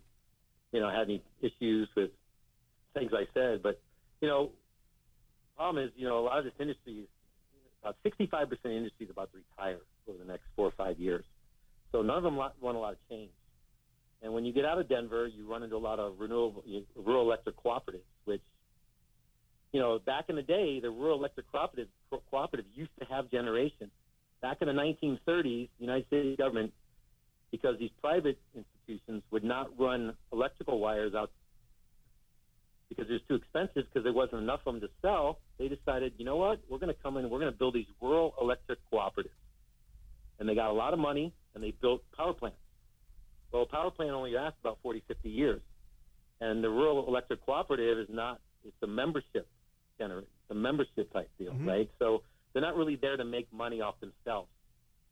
[0.71, 2.11] you know, had any issues with
[2.93, 3.61] things I said.
[3.63, 3.79] But
[4.21, 4.51] you know,
[5.55, 7.07] problem is, you know, a lot of this industry is
[7.81, 10.99] about 65% of the industry is about to retire over the next four or five
[10.99, 11.25] years.
[11.91, 13.31] So none of them lot- want a lot of change.
[14.21, 16.85] And when you get out of Denver, you run into a lot of renewable, you-
[16.95, 18.41] rural electric cooperatives, which,
[19.71, 23.29] you know, back in the day, the rural electric cooperative, co- cooperative used to have
[23.31, 23.89] generation.
[24.41, 26.73] Back in the 1930s, the United States government,
[27.51, 31.31] because these private institutions would not run electrical wires out
[32.91, 36.11] because it was too expensive because there wasn't enough of them to sell, they decided,
[36.17, 38.35] you know what, we're going to come in and we're going to build these rural
[38.41, 39.29] electric cooperatives.
[40.39, 42.57] And they got a lot of money and they built power plants.
[43.53, 45.61] Well, a power plant only lasts about 40, 50 years.
[46.41, 49.47] And the rural electric cooperative is not, it's a membership
[49.99, 51.67] gener it's a membership type deal, Mhm.
[51.67, 51.89] right?
[51.97, 54.49] So they're not really there to make money off themselves.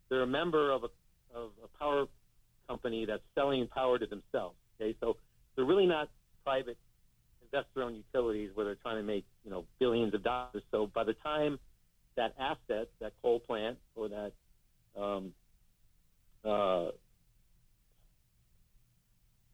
[0.09, 0.89] They're a member of a,
[1.33, 2.07] of a power
[2.67, 4.57] company that's selling power to themselves.
[4.75, 5.15] Okay, so
[5.55, 6.09] they're really not
[6.43, 6.77] private
[7.51, 10.63] investor-owned utilities where they're trying to make you know billions of dollars.
[10.71, 11.59] So by the time
[12.15, 14.33] that asset, that coal plant or that
[14.95, 15.33] um,
[16.43, 16.91] uh,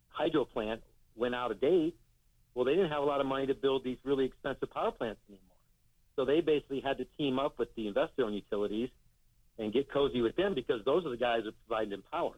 [0.09, 0.81] hydro plant
[1.15, 1.95] went out of date,
[2.53, 5.19] well, they didn't have a lot of money to build these really expensive power plants
[5.29, 5.41] anymore.
[6.15, 8.89] So they basically had to team up with the investor-owned utilities
[9.59, 12.33] and get cozy with them because those are the guys that provide them power.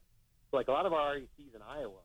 [0.50, 2.02] So like a lot of our RECs in Iowa,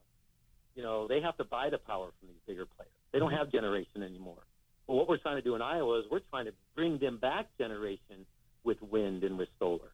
[0.75, 2.91] you know, they have to buy the power from these bigger players.
[3.11, 4.41] They don't have generation anymore.
[4.87, 7.47] But what we're trying to do in Iowa is we're trying to bring them back
[7.57, 8.25] generation
[8.63, 9.91] with wind and with solar.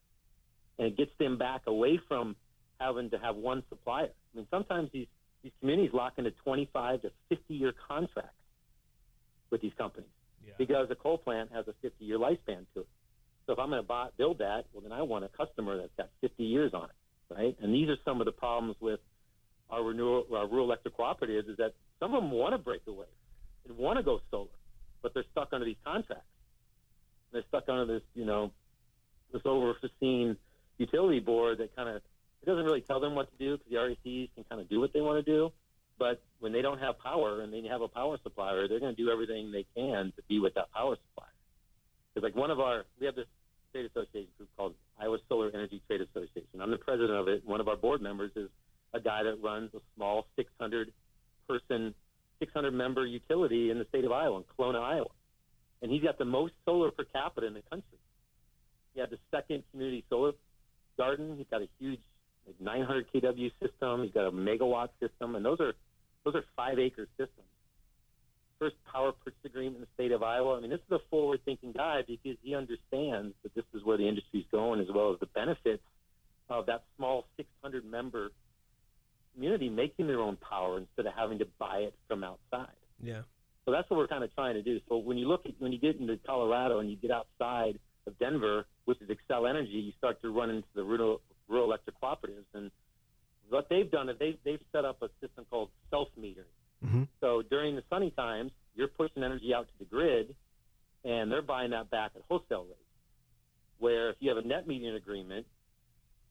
[0.77, 2.35] And it gets them back away from
[2.79, 4.09] having to have one supplier.
[4.33, 5.07] I mean, sometimes these,
[5.43, 8.33] these communities lock into 25 to 50 year contracts
[9.49, 10.09] with these companies
[10.45, 10.53] Yeah.
[10.57, 12.87] because a coal plant has a 50 year lifespan to it.
[13.45, 16.09] So if I'm going to build that, well, then I want a customer that's got
[16.21, 17.57] 50 years on it, right?
[17.59, 18.99] And these are some of the problems with
[19.71, 23.07] our, renewal, our rural electric cooperatives is that some of them want to break away
[23.67, 24.47] and want to go solar,
[25.01, 26.25] but they're stuck under these contracts.
[27.31, 28.51] They're stuck under this, you know,
[29.31, 30.37] this overseen
[30.77, 32.01] utility board that kind of
[32.41, 34.79] it doesn't really tell them what to do because the RECs can kind of do
[34.79, 35.51] what they want to do.
[35.97, 39.03] But when they don't have power and they have a power supplier, they're going to
[39.03, 41.33] do everything they can to be with that power supplier.
[42.13, 43.27] Because like one of our, we have this
[43.73, 46.61] trade association group called Iowa Solar Energy Trade Association.
[46.61, 47.45] I'm the president of it.
[47.45, 48.49] One of our board members is
[48.93, 50.93] a guy that runs a small 600
[51.47, 51.93] person,
[52.39, 55.09] 600 member utility in the state of Iowa, in Kalona, Iowa.
[55.81, 57.97] And he's got the most solar per capita in the country.
[58.93, 60.33] He had the second community solar
[60.97, 61.35] garden.
[61.37, 62.01] He's got a huge
[62.45, 64.03] like 900 kW system.
[64.03, 65.73] He's got a megawatt system, and those are
[66.25, 67.47] those are five acre systems.
[68.59, 70.57] First power purchase agreement in the state of Iowa.
[70.57, 73.97] I mean, this is a forward thinking guy because he understands that this is where
[73.97, 75.83] the industry is going, as well as the benefits
[76.49, 78.31] of that small 600 member
[79.33, 82.67] community making their own power instead of having to buy it from outside.
[83.01, 83.21] Yeah.
[83.69, 84.79] So that's what we're kind of trying to do.
[84.89, 88.17] So when you look at when you get into Colorado and you get outside of
[88.17, 92.49] Denver, which is Xcel Energy, you start to run into the rural, rural electric cooperatives.
[92.55, 92.71] And
[93.47, 96.49] what they've done is they've, they've set up a system called self metering.
[96.83, 97.07] Mhm.
[97.21, 100.35] So during the sunny times, you're pushing energy out to the grid,
[101.03, 102.79] and they're buying that back at wholesale rates.
[103.77, 105.45] Where if you have a net metering agreement,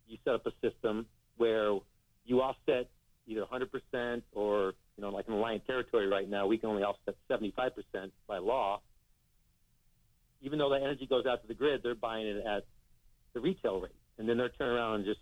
[0.09, 1.79] you set up a system where
[2.25, 2.91] you offset
[3.29, 7.15] either 100% or, you know, like in Alliant territory right now, we can only offset
[7.31, 7.71] 75%
[8.27, 8.81] by law.
[10.43, 12.65] Even though the energy goes out to the grid, they're buying it at
[13.33, 13.93] the retail rate.
[14.19, 15.21] And then they're turning around and just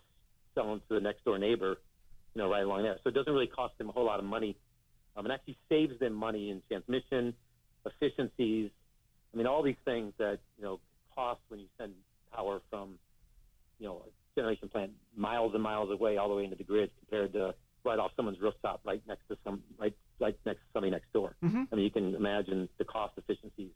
[0.55, 1.77] selling to the next door neighbor,
[2.35, 2.97] you know, right along there.
[3.05, 4.57] So it doesn't really cost them a whole lot of money.
[5.15, 7.35] Um, it actually saves them money in transmission,
[7.85, 8.71] efficiencies.
[9.35, 10.81] I mean, all these things that, you know,
[11.15, 11.93] cost when you send
[12.35, 12.99] power from,
[13.79, 16.91] you know, a generation plant miles and miles away all the way into the grid
[16.99, 17.55] compared to
[17.87, 21.37] right off someone's rooftop right next to some right right next to somebody next door.
[21.43, 21.69] Mhm.
[21.73, 23.73] I mean, you can imagine the cost efficiencies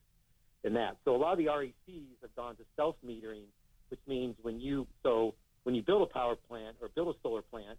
[0.65, 0.99] in that.
[1.05, 3.45] So a lot of the RECs have gone to self metering,
[3.89, 7.43] which means when you so when you build a power plant or build a solar
[7.43, 7.79] plant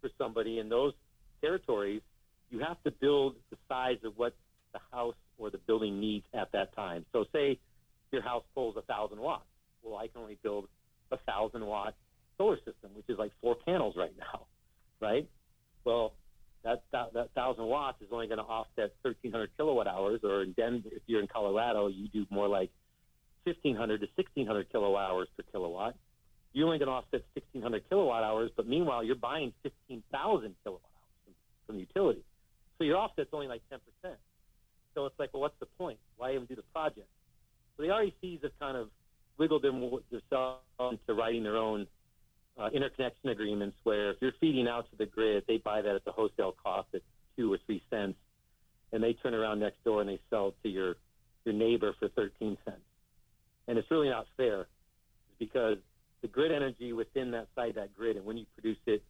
[0.00, 0.92] for somebody in those
[1.40, 2.02] territories,
[2.50, 4.34] you have to build the size of what
[4.72, 7.04] the house or the building needs at that time.
[7.12, 7.58] So say
[8.12, 9.46] your house pulls a thousand watts.
[9.82, 10.68] Well, I can only build
[11.10, 11.94] a thousand watt
[12.38, 14.46] solar system, which is like four panels right now,
[15.00, 15.28] right?
[15.84, 16.14] Well,
[16.64, 20.52] that that, that thousand watts is only going to offset 1,300 kilowatt hours, or in
[20.52, 22.70] Denver, if you're in Colorado, you do more like
[23.44, 25.94] 1,500 to 1,600 kilowatt hours per kilowatt.
[26.52, 31.12] You're only going to offset 1,600 kilowatt hours, but meanwhile, you're buying 15,000 kilowatt hours
[31.24, 31.34] from,
[31.66, 32.24] from the utility.
[32.78, 33.78] So your offset's only like 10%.
[34.94, 35.98] So it's like, well, what's the point?
[36.16, 37.08] Why even do the project?
[37.76, 38.88] So the RECs have kind of
[39.36, 39.80] wiggled them,
[40.10, 41.86] themselves into writing their own
[42.58, 46.04] uh, interconnection agreements where if you're feeding out to the grid, they buy that at
[46.04, 47.02] the wholesale cost at
[47.36, 48.16] two or three cents,
[48.92, 50.96] and they turn around next door and they sell to your
[51.44, 52.80] your neighbor for 13 cents.
[53.68, 54.66] And it's really not fair
[55.38, 55.76] because
[56.22, 59.02] the grid energy within that side, that grid, and when you produce it,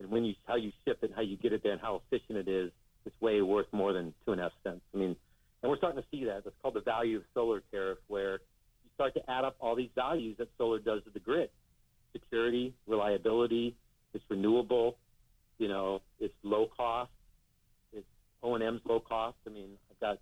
[0.00, 2.38] and when you how you ship it, how you get it there, and how efficient
[2.38, 2.70] it is,
[3.04, 4.80] it's way worth more than two and a half cents.
[4.94, 5.16] I mean,
[5.62, 6.44] and we're starting to see that.
[6.44, 8.34] That's called the value of solar tariff, where
[8.84, 11.50] you start to add up all these values that solar does to the grid:
[12.12, 13.76] security, reliability,
[14.14, 14.96] it's renewable,
[15.58, 17.10] you know, it's low cost,
[17.92, 18.06] it's
[18.42, 19.36] O and M's low cost.
[19.46, 20.18] I mean, I've got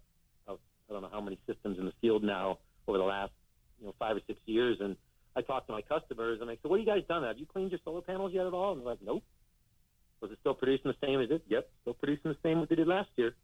[0.48, 0.56] uh,
[0.88, 3.32] I don't know how many systems in the field now over the last
[3.80, 4.96] you know five or six years, and
[5.34, 7.22] I talk to my customers and I say, "What have you guys done?
[7.22, 9.22] Have you cleaned your solar panels yet at all?" And they're like, "Nope."
[10.22, 11.42] Was it still producing the same as it?
[11.46, 13.34] Yep, still producing the same as it did last year.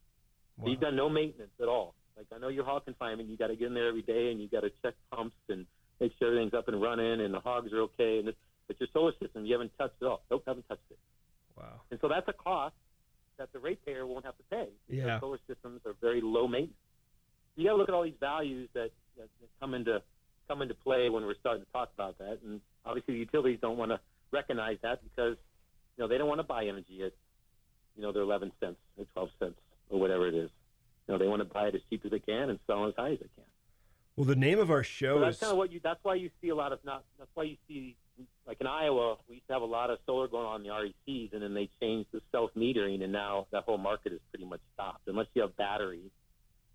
[0.58, 1.94] So You've done no maintenance at all.
[2.16, 4.40] Like I know your hog confinement, you got to get in there every day and
[4.40, 5.66] you got to check pumps and
[6.02, 8.18] make sure everything's up and running and the hogs are okay.
[8.18, 8.34] And this,
[8.66, 10.22] but your solar system, you haven't touched it all.
[10.30, 10.98] Nope, haven't touched it.
[11.56, 11.80] Wow.
[11.90, 12.74] And so that's a cost
[13.38, 14.68] that the ratepayer won't have to pay.
[14.88, 15.20] Yeah.
[15.20, 16.76] Solar systems are very low maintenance.
[17.56, 20.02] You got to look at all these values that, that, that come into
[20.48, 23.78] come into play when we're starting to talk about that, and obviously the utilities don't
[23.78, 24.00] want to
[24.32, 25.36] recognize that because
[25.96, 27.12] you know they don't want to buy energy at
[27.96, 30.50] you know their 11 cents or 12 cents or whatever it is.
[31.06, 32.94] You know they want to buy it as cheap as they can and sell as
[32.96, 33.51] high as they can.
[34.16, 35.80] Well, the name of our show So that's is kind of what you.
[35.82, 37.04] That's why you see a lot of not.
[37.18, 37.96] That's why you see,
[38.46, 40.72] like in Iowa, we used to have a lot of solar going on in the
[40.72, 44.44] RECs, and then they changed the self metering, and now that whole market is pretty
[44.44, 46.10] much stopped unless you have batteries,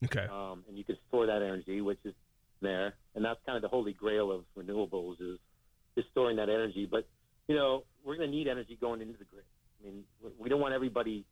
[0.05, 0.25] okay.
[0.31, 2.15] um, and you can store that energy, which is
[2.61, 5.37] there, and that's kind of the holy grail of renewables is
[5.95, 6.87] is storing that energy.
[6.89, 7.07] But
[7.47, 9.43] you know, we're going to need energy going into the grid.
[9.79, 11.23] I mean, we- we don't want everybody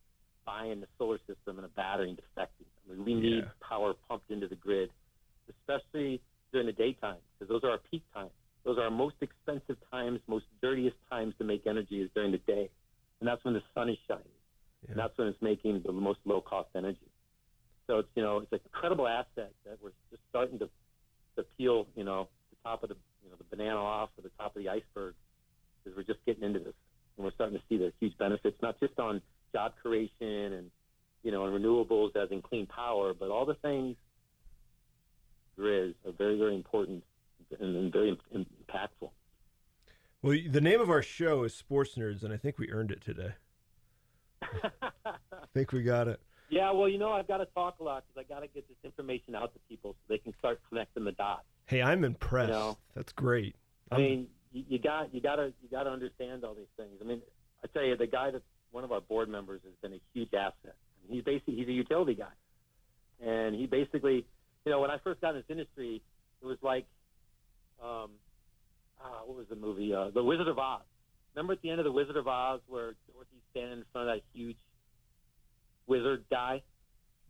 [0.45, 2.67] buying the solar system and a battery and defecting.
[2.87, 3.49] I mean, we need Yeah.
[3.59, 4.91] power pumped into the grid,
[5.49, 6.21] especially
[6.51, 8.31] during the daytime, because those are our peak times.
[8.63, 12.39] Those are our most expensive times, most dirtiest times to make energy is during the
[12.39, 12.69] day,
[13.19, 14.23] and that's when the sun is shining,
[14.83, 14.91] Yeah.
[14.91, 17.11] and that's when it's making the most low cost energy.
[17.87, 20.69] So it's you know it's an incredible asset that we're just starting to,
[21.35, 24.31] to peel you know the top of the you know the banana off or the
[24.37, 25.13] top of the iceberg,
[25.83, 26.73] because we're just getting into this
[27.17, 29.21] and we're starting to see the huge benefits not just on
[29.53, 30.71] job creation and
[31.23, 33.95] you know and renewables as in clean power, but all the things
[35.57, 37.03] there is are very very important
[37.59, 39.09] and, very impactful.
[40.21, 43.01] Well, the name of our show is Sports Nerds, and I think we earned it
[43.01, 43.33] today.
[44.41, 46.19] I think we got it.
[46.49, 48.67] yeah, well, you know, I've got to talk a lot because I got to get
[48.67, 51.43] this information out to people so they can start connecting the dots.
[51.67, 52.49] Hey, I'm impressed.
[52.49, 52.77] You know.
[52.95, 53.55] That's great.
[53.91, 56.93] I mean, you, you got you got to you got to understand all these things.
[57.01, 57.21] I mean,
[57.63, 60.33] I tell you, the guy that's one of our board members has been a huge
[60.33, 60.53] asset.
[60.65, 62.33] I mean, he's basically he's a utility guy,
[63.25, 64.25] and he basically,
[64.65, 66.01] you know, when I first got in this industry,
[66.41, 66.85] it was like,
[67.81, 68.11] um,
[69.01, 69.93] ah, what was the movie?
[69.93, 70.81] Uh, the Wizard of Oz.
[71.35, 74.15] Remember at the end of the Wizard of Oz where Dorothy's standing in front of
[74.17, 74.57] that huge
[75.87, 76.63] wizard guy?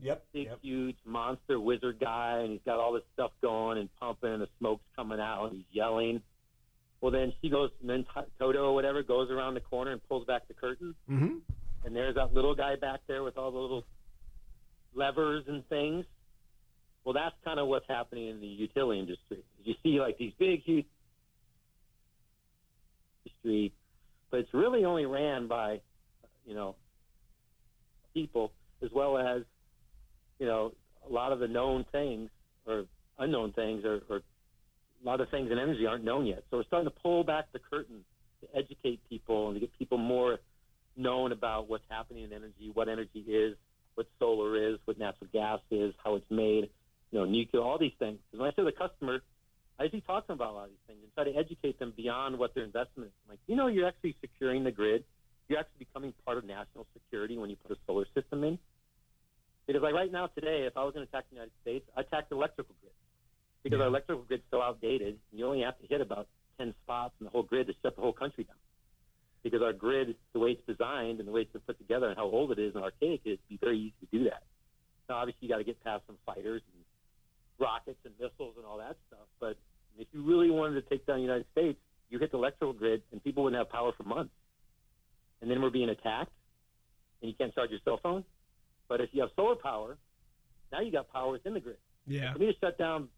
[0.02, 0.26] Yep.
[0.34, 4.42] big, huge monster wizard guy, and he's got all this stuff going and pumping, and
[4.42, 6.22] the smoke's coming out, and he's yelling.
[7.00, 10.06] Well, then she goes, and then T- Toto or whatever goes around the corner and
[10.10, 11.38] pulls back the curtain, Mm-hmm.
[11.86, 13.86] and there's that little guy back there with all the little
[14.94, 16.06] levers and things.
[17.06, 19.44] Well, that's kind of what's happening in the utility industry.
[19.64, 20.86] You see, like these big, huge
[23.26, 23.74] industry,
[24.32, 25.82] but it's really only ran by,
[26.48, 26.76] you know,
[28.14, 28.52] people
[28.84, 29.44] as well as,
[30.40, 30.74] you know,
[31.08, 32.32] a lot of the known things
[32.66, 32.86] or
[33.20, 36.44] unknown things or, or a lot of things in energy aren't known yet.
[36.50, 38.04] So we're starting to pull back the curtain
[38.42, 40.40] to educate people and to get people more
[40.98, 43.56] known about what's happening in energy, what energy is,
[43.94, 46.70] what solar is, what natural gas is, how it's made,
[47.12, 48.20] you know, nuclear, all these things.
[48.26, 49.22] Because when I say the customer,
[49.80, 51.80] I usually talk to them about a lot of these things and try to educate
[51.80, 53.14] them beyond what their investment is.
[53.26, 55.04] I'm like, you know, you're actually securing the grid.
[55.48, 58.58] You're actually becoming part of national security when you put a solar system in.
[59.68, 62.06] Because like right now, today, if I was going to attack the United States, I'd
[62.06, 62.94] attack the electrical grid.
[63.64, 66.28] Because our electrical grid's so outdated, you only have to hit about
[66.60, 68.58] 10 spots in the whole grid to shut the whole country down.
[69.44, 72.18] Because our grid, the way it's designed and the way it's been put together and
[72.18, 74.44] how old it is and archaic it is, it'd be very easy to do that.
[75.10, 76.75] Now, obviously, you got to get past some fighters and
[77.60, 79.28] rockets and missiles and all that stuff.
[79.40, 79.58] But
[79.98, 81.80] if you really wanted to take down the United States,
[82.10, 84.34] you hit the electrical grid and people wouldn't have power for months.
[85.42, 86.32] And then we're being attacked,
[87.22, 88.24] and you can't charge your cell phone.
[88.88, 89.98] But if you have solar power,
[90.72, 91.78] now you got power within the grid.
[92.08, 92.34] Yeah.
[92.34, 93.10] For me to shut down,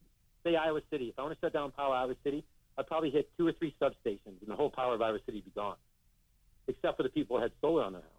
[0.43, 2.43] say Iowa City, if I want to shut down power Iowa City,
[2.77, 5.45] I'd probably hit two or three substations, and the whole power of Iowa City would
[5.45, 5.77] be gone,
[6.67, 8.11] except for the people who had solar on their house.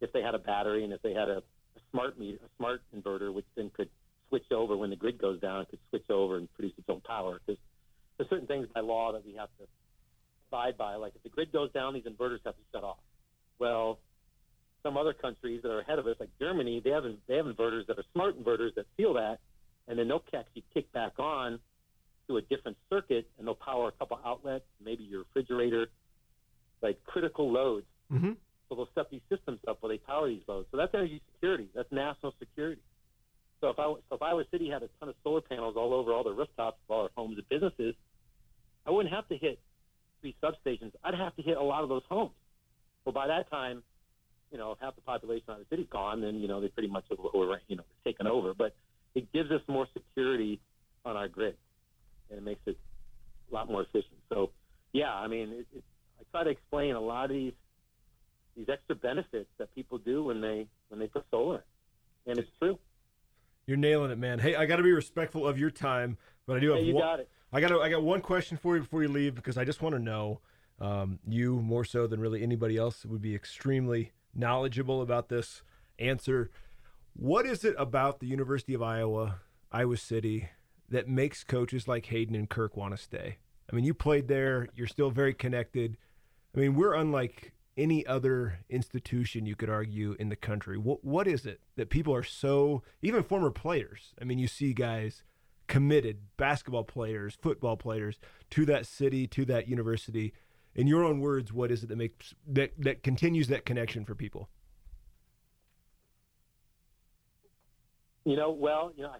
[0.00, 2.82] If they had a battery and if they had a, a smart meter, a smart
[2.96, 3.88] inverter, which then could
[4.34, 7.00] switch over when the grid goes down, it could switch over and produce its own
[7.00, 7.40] power.
[7.46, 7.60] Because
[8.18, 9.66] there's certain things by law that we have to
[10.50, 10.96] abide by.
[10.96, 12.98] Like if the grid goes down, these inverters have to shut off.
[13.60, 14.00] Well,
[14.82, 17.86] some other countries that are ahead of us, like Germany, they have they have inverters
[17.86, 19.38] that are smart inverters that feel that,
[19.88, 21.60] and then they'll actually kick back on
[22.28, 25.86] to a different circuit, and they'll power a couple outlets, maybe your refrigerator,
[26.82, 27.86] like critical loads.
[28.12, 28.32] Mm-hmm.
[28.68, 30.66] So they'll set these systems up where they power these loads.
[30.70, 31.68] So that's energy security.
[31.74, 32.80] That's national security.
[33.64, 36.12] So if I so if Iowa City had a ton of solar panels all over
[36.12, 37.94] all the rooftops of all our homes and businesses,
[38.84, 39.58] I wouldn't have to hit
[40.20, 40.92] three substations.
[41.02, 42.32] I'd have to hit a lot of those homes.
[43.06, 43.82] Well, by that time,
[44.52, 47.04] you know, half the population of the city's gone, then you know they pretty much
[47.10, 48.52] were you know taken over.
[48.52, 48.76] But
[49.14, 50.60] it gives us more security
[51.06, 51.56] on our grid,
[52.28, 52.76] and it makes it
[53.50, 54.20] a lot more efficient.
[54.28, 54.50] So,
[54.92, 55.84] yeah, I mean, it, it,
[56.20, 57.54] I try to explain a lot of these
[58.58, 61.64] these extra benefits that people do when they when they put solar
[62.26, 62.78] in, and it's true.
[63.66, 64.38] You're nailing it, man.
[64.38, 66.94] Hey, I got to be respectful of your time, but I do have Hey, you
[66.94, 67.28] one, got it.
[67.52, 69.94] I got I got one question for you before you leave because I just want
[69.94, 70.40] to know
[70.80, 75.62] um, you more so than really anybody else would be extremely knowledgeable about this
[75.98, 76.50] answer.
[77.14, 79.40] What is it about the University of Iowa,
[79.70, 80.48] Iowa City,
[80.88, 83.38] that makes coaches like Hayden and Kirk want to stay?
[83.72, 85.96] I mean, you played there, you're still very connected.
[86.54, 90.78] I mean, we're unlike any other institution you could argue in the country.
[90.78, 94.14] What what is it that people are so even former players?
[94.20, 95.24] I mean, you see guys
[95.66, 98.18] committed basketball players, football players
[98.50, 100.32] to that city, to that university.
[100.74, 104.14] In your own words, what is it that makes that that continues that connection for
[104.14, 104.48] people?
[108.24, 109.18] You know, well, you know, I,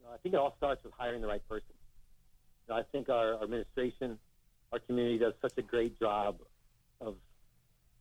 [0.00, 1.74] you know, I think it all starts with hiring the right person.
[2.66, 4.18] You know, I think our, our administration,
[4.72, 6.38] our community does such a great job
[7.00, 7.16] of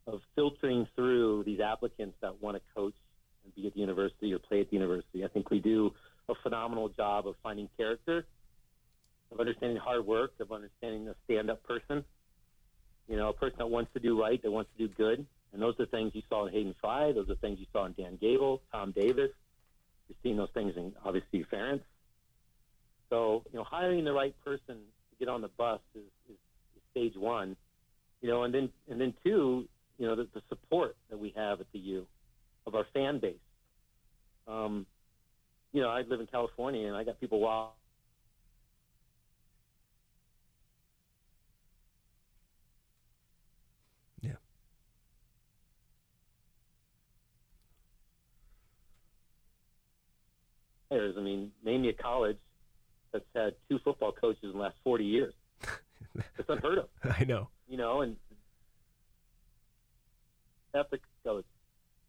[0.07, 2.95] of filtering through these applicants that want to coach
[3.43, 5.23] and be at the university or play at the university.
[5.23, 5.91] I think we do
[6.29, 8.25] a phenomenal job of finding character,
[9.31, 12.03] of understanding hard work, of understanding a stand-up person.
[13.07, 15.25] You know, a person that wants to do right, that wants to do good.
[15.53, 17.13] And those are things you saw in Hayden Fry.
[17.13, 19.31] Those are things you saw in Dan Gable, Tom Davis.
[20.09, 21.83] You're seeing those things in obviously Ferentz.
[23.09, 26.35] So, you know, hiring the right person to get on the bus is, is,
[26.75, 27.55] is stage one.
[28.21, 29.67] You know, and then and then two,
[29.97, 32.07] you know, the, the support that we have at the U
[32.65, 33.35] of our fan base.
[34.47, 34.85] Um,
[35.73, 37.71] you know, I live in California and I got people wow.
[44.21, 44.33] Yeah.
[50.91, 52.37] I mean, name me a college
[53.11, 55.33] that's had two football coaches in the last 40 years.
[56.39, 56.87] It's unheard of.
[57.03, 57.49] I know.
[57.67, 58.15] You know, and
[60.77, 61.45] ethics coach.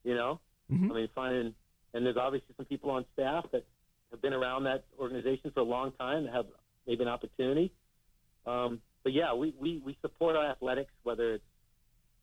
[0.05, 0.41] You know,
[0.71, 0.91] Mhm.
[0.91, 1.55] I mean, finding
[1.95, 3.65] and there's obviously some people on staff that
[4.11, 6.47] have been around that organization for a long time that have
[6.87, 7.73] maybe an opportunity.
[8.47, 11.45] Um, but yeah, we, we, we support our athletics, whether it's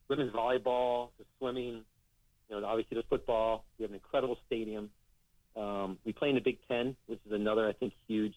[0.07, 1.83] women's volleyball, the swimming,
[2.49, 3.65] you know, obviously the football.
[3.77, 4.89] We have an incredible stadium.
[5.55, 8.33] Um, we play in the Big Ten, which is another, I think, huge.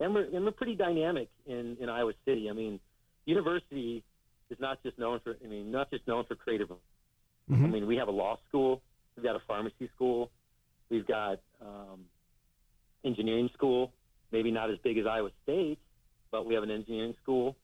[0.00, 2.48] And we're, and we're pretty dynamic in, in Iowa City.
[2.50, 2.78] I mean,
[3.24, 4.04] university
[4.50, 6.68] is not just known for, I mean, not just known for creative.
[7.50, 7.70] I Mhm.
[7.72, 8.82] mean, we have a law school.
[9.16, 10.30] We've got a pharmacy school.
[10.90, 12.08] We've got um,
[13.04, 13.92] engineering school.
[14.32, 15.78] Maybe not as big as Iowa State,
[16.30, 17.56] but we have an engineering school.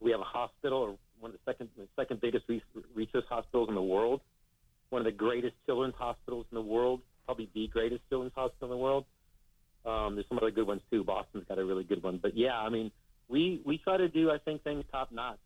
[0.00, 2.62] We have a hospital, or one of the second the second biggest re-
[2.94, 4.20] research hospitals in the world.
[4.90, 8.78] One of the greatest children's hospitals in the world, probably the greatest children's hospital in
[8.78, 9.04] the world.
[9.84, 11.04] Um, there's some other good ones too.
[11.04, 12.90] Boston's got a really good one, but yeah, I mean,
[13.28, 15.38] we we try to do I think things top notch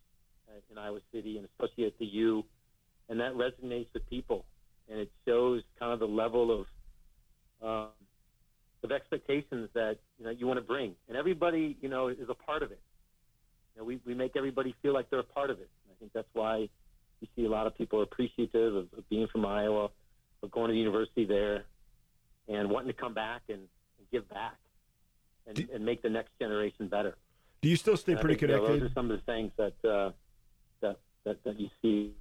[0.49, 2.45] uh, in Iowa City, and especially at the U,
[3.11, 4.45] and that resonates with people,
[4.89, 6.65] and it shows kind of the level of
[7.61, 7.89] um,
[8.83, 12.33] of expectations that you know you want to bring, and everybody you know is a
[12.33, 12.79] part of it.
[13.75, 15.69] You know, we we make everybody feel like they're a part of it.
[15.83, 16.69] And I think that's why
[17.19, 19.89] you see a lot of people appreciative of, of being from Iowa,
[20.41, 21.65] of going to the university there,
[22.47, 24.55] and wanting to come back and, and give back,
[25.47, 27.17] and, Do- and make the next generation better.
[27.61, 28.83] Do you still stay And pretty think, you know, connected?
[28.83, 30.11] those are some of the things that uh,
[30.79, 32.13] that, that that you see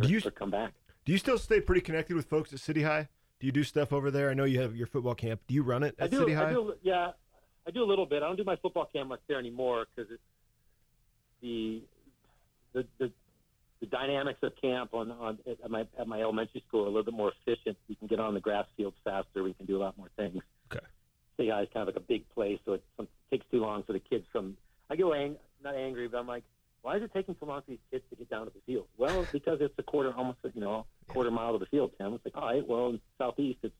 [0.00, 0.72] Do you or come back.
[1.04, 3.08] do you still stay pretty connected with folks at City High?
[3.40, 4.30] Do you do stuff over there?
[4.30, 5.40] I know you have your football camp.
[5.46, 6.52] Do you run it I at do, City I High?
[6.52, 7.10] do, yeah,
[7.66, 8.22] I do a little bit.
[8.22, 10.22] I don't do my football camp much there anymore because it's
[11.40, 11.82] the,
[12.72, 13.12] the the
[13.80, 17.04] the dynamics of camp on on at my at my elementary school are a little
[17.04, 17.76] bit more efficient.
[17.88, 19.42] We can get on the grass fields faster.
[19.42, 20.40] We can do a lot more things.
[20.72, 20.84] Okay.
[21.36, 23.82] City High is kind of like a big place, so it, it takes too long
[23.82, 24.56] for the kids from.
[24.88, 26.44] I get ang- not angry, but I'm like,
[26.82, 28.86] why is it taking so long for these kids to get down to the field?
[28.98, 31.92] Well, because it's a quarter, almost you know, a quarter mile to the field.
[31.98, 32.14] Tim.
[32.14, 33.74] It's like, all right, well, in southeast, it's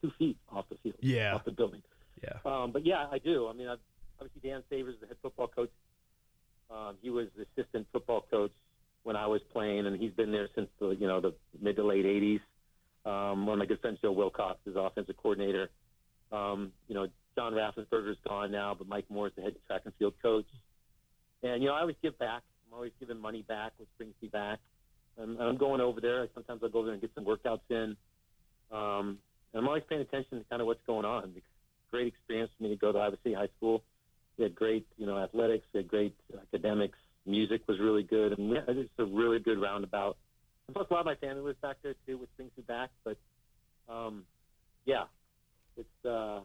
[0.00, 1.34] two feet off the field, Yeah.
[1.34, 1.82] off the building.
[2.22, 2.38] Yeah.
[2.44, 3.48] Um, but yeah, I do.
[3.48, 3.78] I mean, I've,
[4.20, 5.70] obviously Dan Sabers, is the head football coach.
[6.70, 8.52] Um, he was the assistant football coach
[9.02, 11.84] when I was playing, and he's been there since the you know the mid to
[11.84, 12.40] late '80s.
[13.04, 15.68] Um, one of my good friends, Joe Wilcox, is offensive coordinator.
[16.32, 19.92] Um, you know, John Raffensperger's gone now, but Mike Moore is the head track and
[19.98, 20.46] field coach.
[21.44, 22.42] And you know, I always give back.
[22.66, 24.58] I'm always giving money back, which brings me back.
[25.18, 26.26] And I'm going over there.
[26.34, 27.96] Sometimes I'll go over there and get some workouts in.
[28.72, 29.18] Um,
[29.52, 31.32] and I'm always paying attention to kind of what's going on.
[31.90, 33.84] Great experience for me to go to Iowa City High School.
[34.36, 35.64] We had great, you know, athletics.
[35.72, 36.16] We had great
[36.52, 36.98] academics.
[37.26, 38.36] Music was really good.
[38.36, 40.16] And yeah, it's a really good roundabout.
[40.66, 42.90] And plus, a lot of my family lives back there too, which brings me back.
[43.04, 43.16] But
[43.88, 44.24] um,
[44.86, 45.04] yeah,
[45.76, 46.40] it's uh,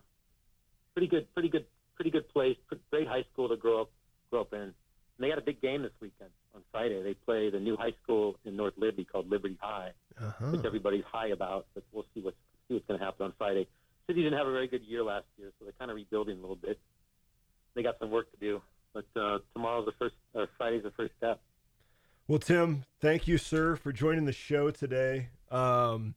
[0.94, 2.58] pretty good, pretty good, pretty good place.
[2.92, 3.92] Great high school to grow up,
[4.30, 4.74] grow up in.
[5.20, 7.04] And they got a big game this weekend on Friday.
[7.04, 10.46] They play the new high school in North Liberty called Liberty High Uh-huh.
[10.52, 11.66] which everybody's high about.
[11.74, 12.38] But we'll see what's
[12.70, 13.68] see what's going to happen on Friday.
[14.08, 16.42] City didn't have a very good year last year, so they're kind of rebuilding a
[16.42, 16.80] little bit.
[17.76, 18.62] They got some work to do,
[18.94, 21.40] but uh, tomorrow's the first, or Friday's the first step.
[22.28, 25.30] Well, Tim, thank you, sir, for joining the show today.
[25.52, 26.16] Um,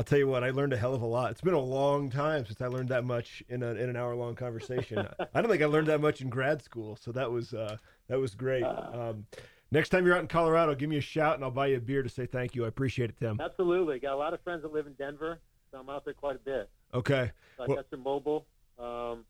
[0.00, 1.30] I'll tell you what, I learned a hell of a lot.
[1.30, 4.14] It's been a long time since I learned that much in, a, in an hour
[4.14, 5.06] long conversation.
[5.34, 7.76] I don't think I learned that much in grad school, so that was uh,
[8.08, 8.62] that was great.
[8.62, 9.26] Um,
[9.70, 11.80] next time you're out in Colorado, give me a shout and I'll buy you a
[11.80, 12.64] beer to say thank you.
[12.64, 13.38] I appreciate it, Tim.
[13.42, 13.98] Absolutely.
[13.98, 15.38] Got a lot of friends that live in Denver,
[15.70, 16.70] so I'm out there quite a bit.
[16.94, 17.30] Okay.
[17.58, 18.46] So I Well- got your mobile.
[18.78, 19.26] Um,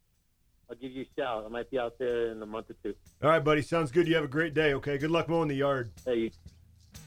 [0.71, 1.45] I'll give you a shout.
[1.45, 2.95] I might be out there in a month or two.
[3.25, 3.63] All right, buddy.
[3.63, 4.07] Sounds good.
[4.07, 4.75] You have a great day.
[4.75, 4.99] Okay.
[4.99, 5.91] Good luck mowing the yard.
[6.07, 6.31] Hey, you,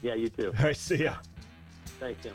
[0.02, 0.52] yeah, you too.
[0.58, 0.76] All right.
[0.76, 1.14] See ya.
[1.98, 2.34] Thanks, Tim.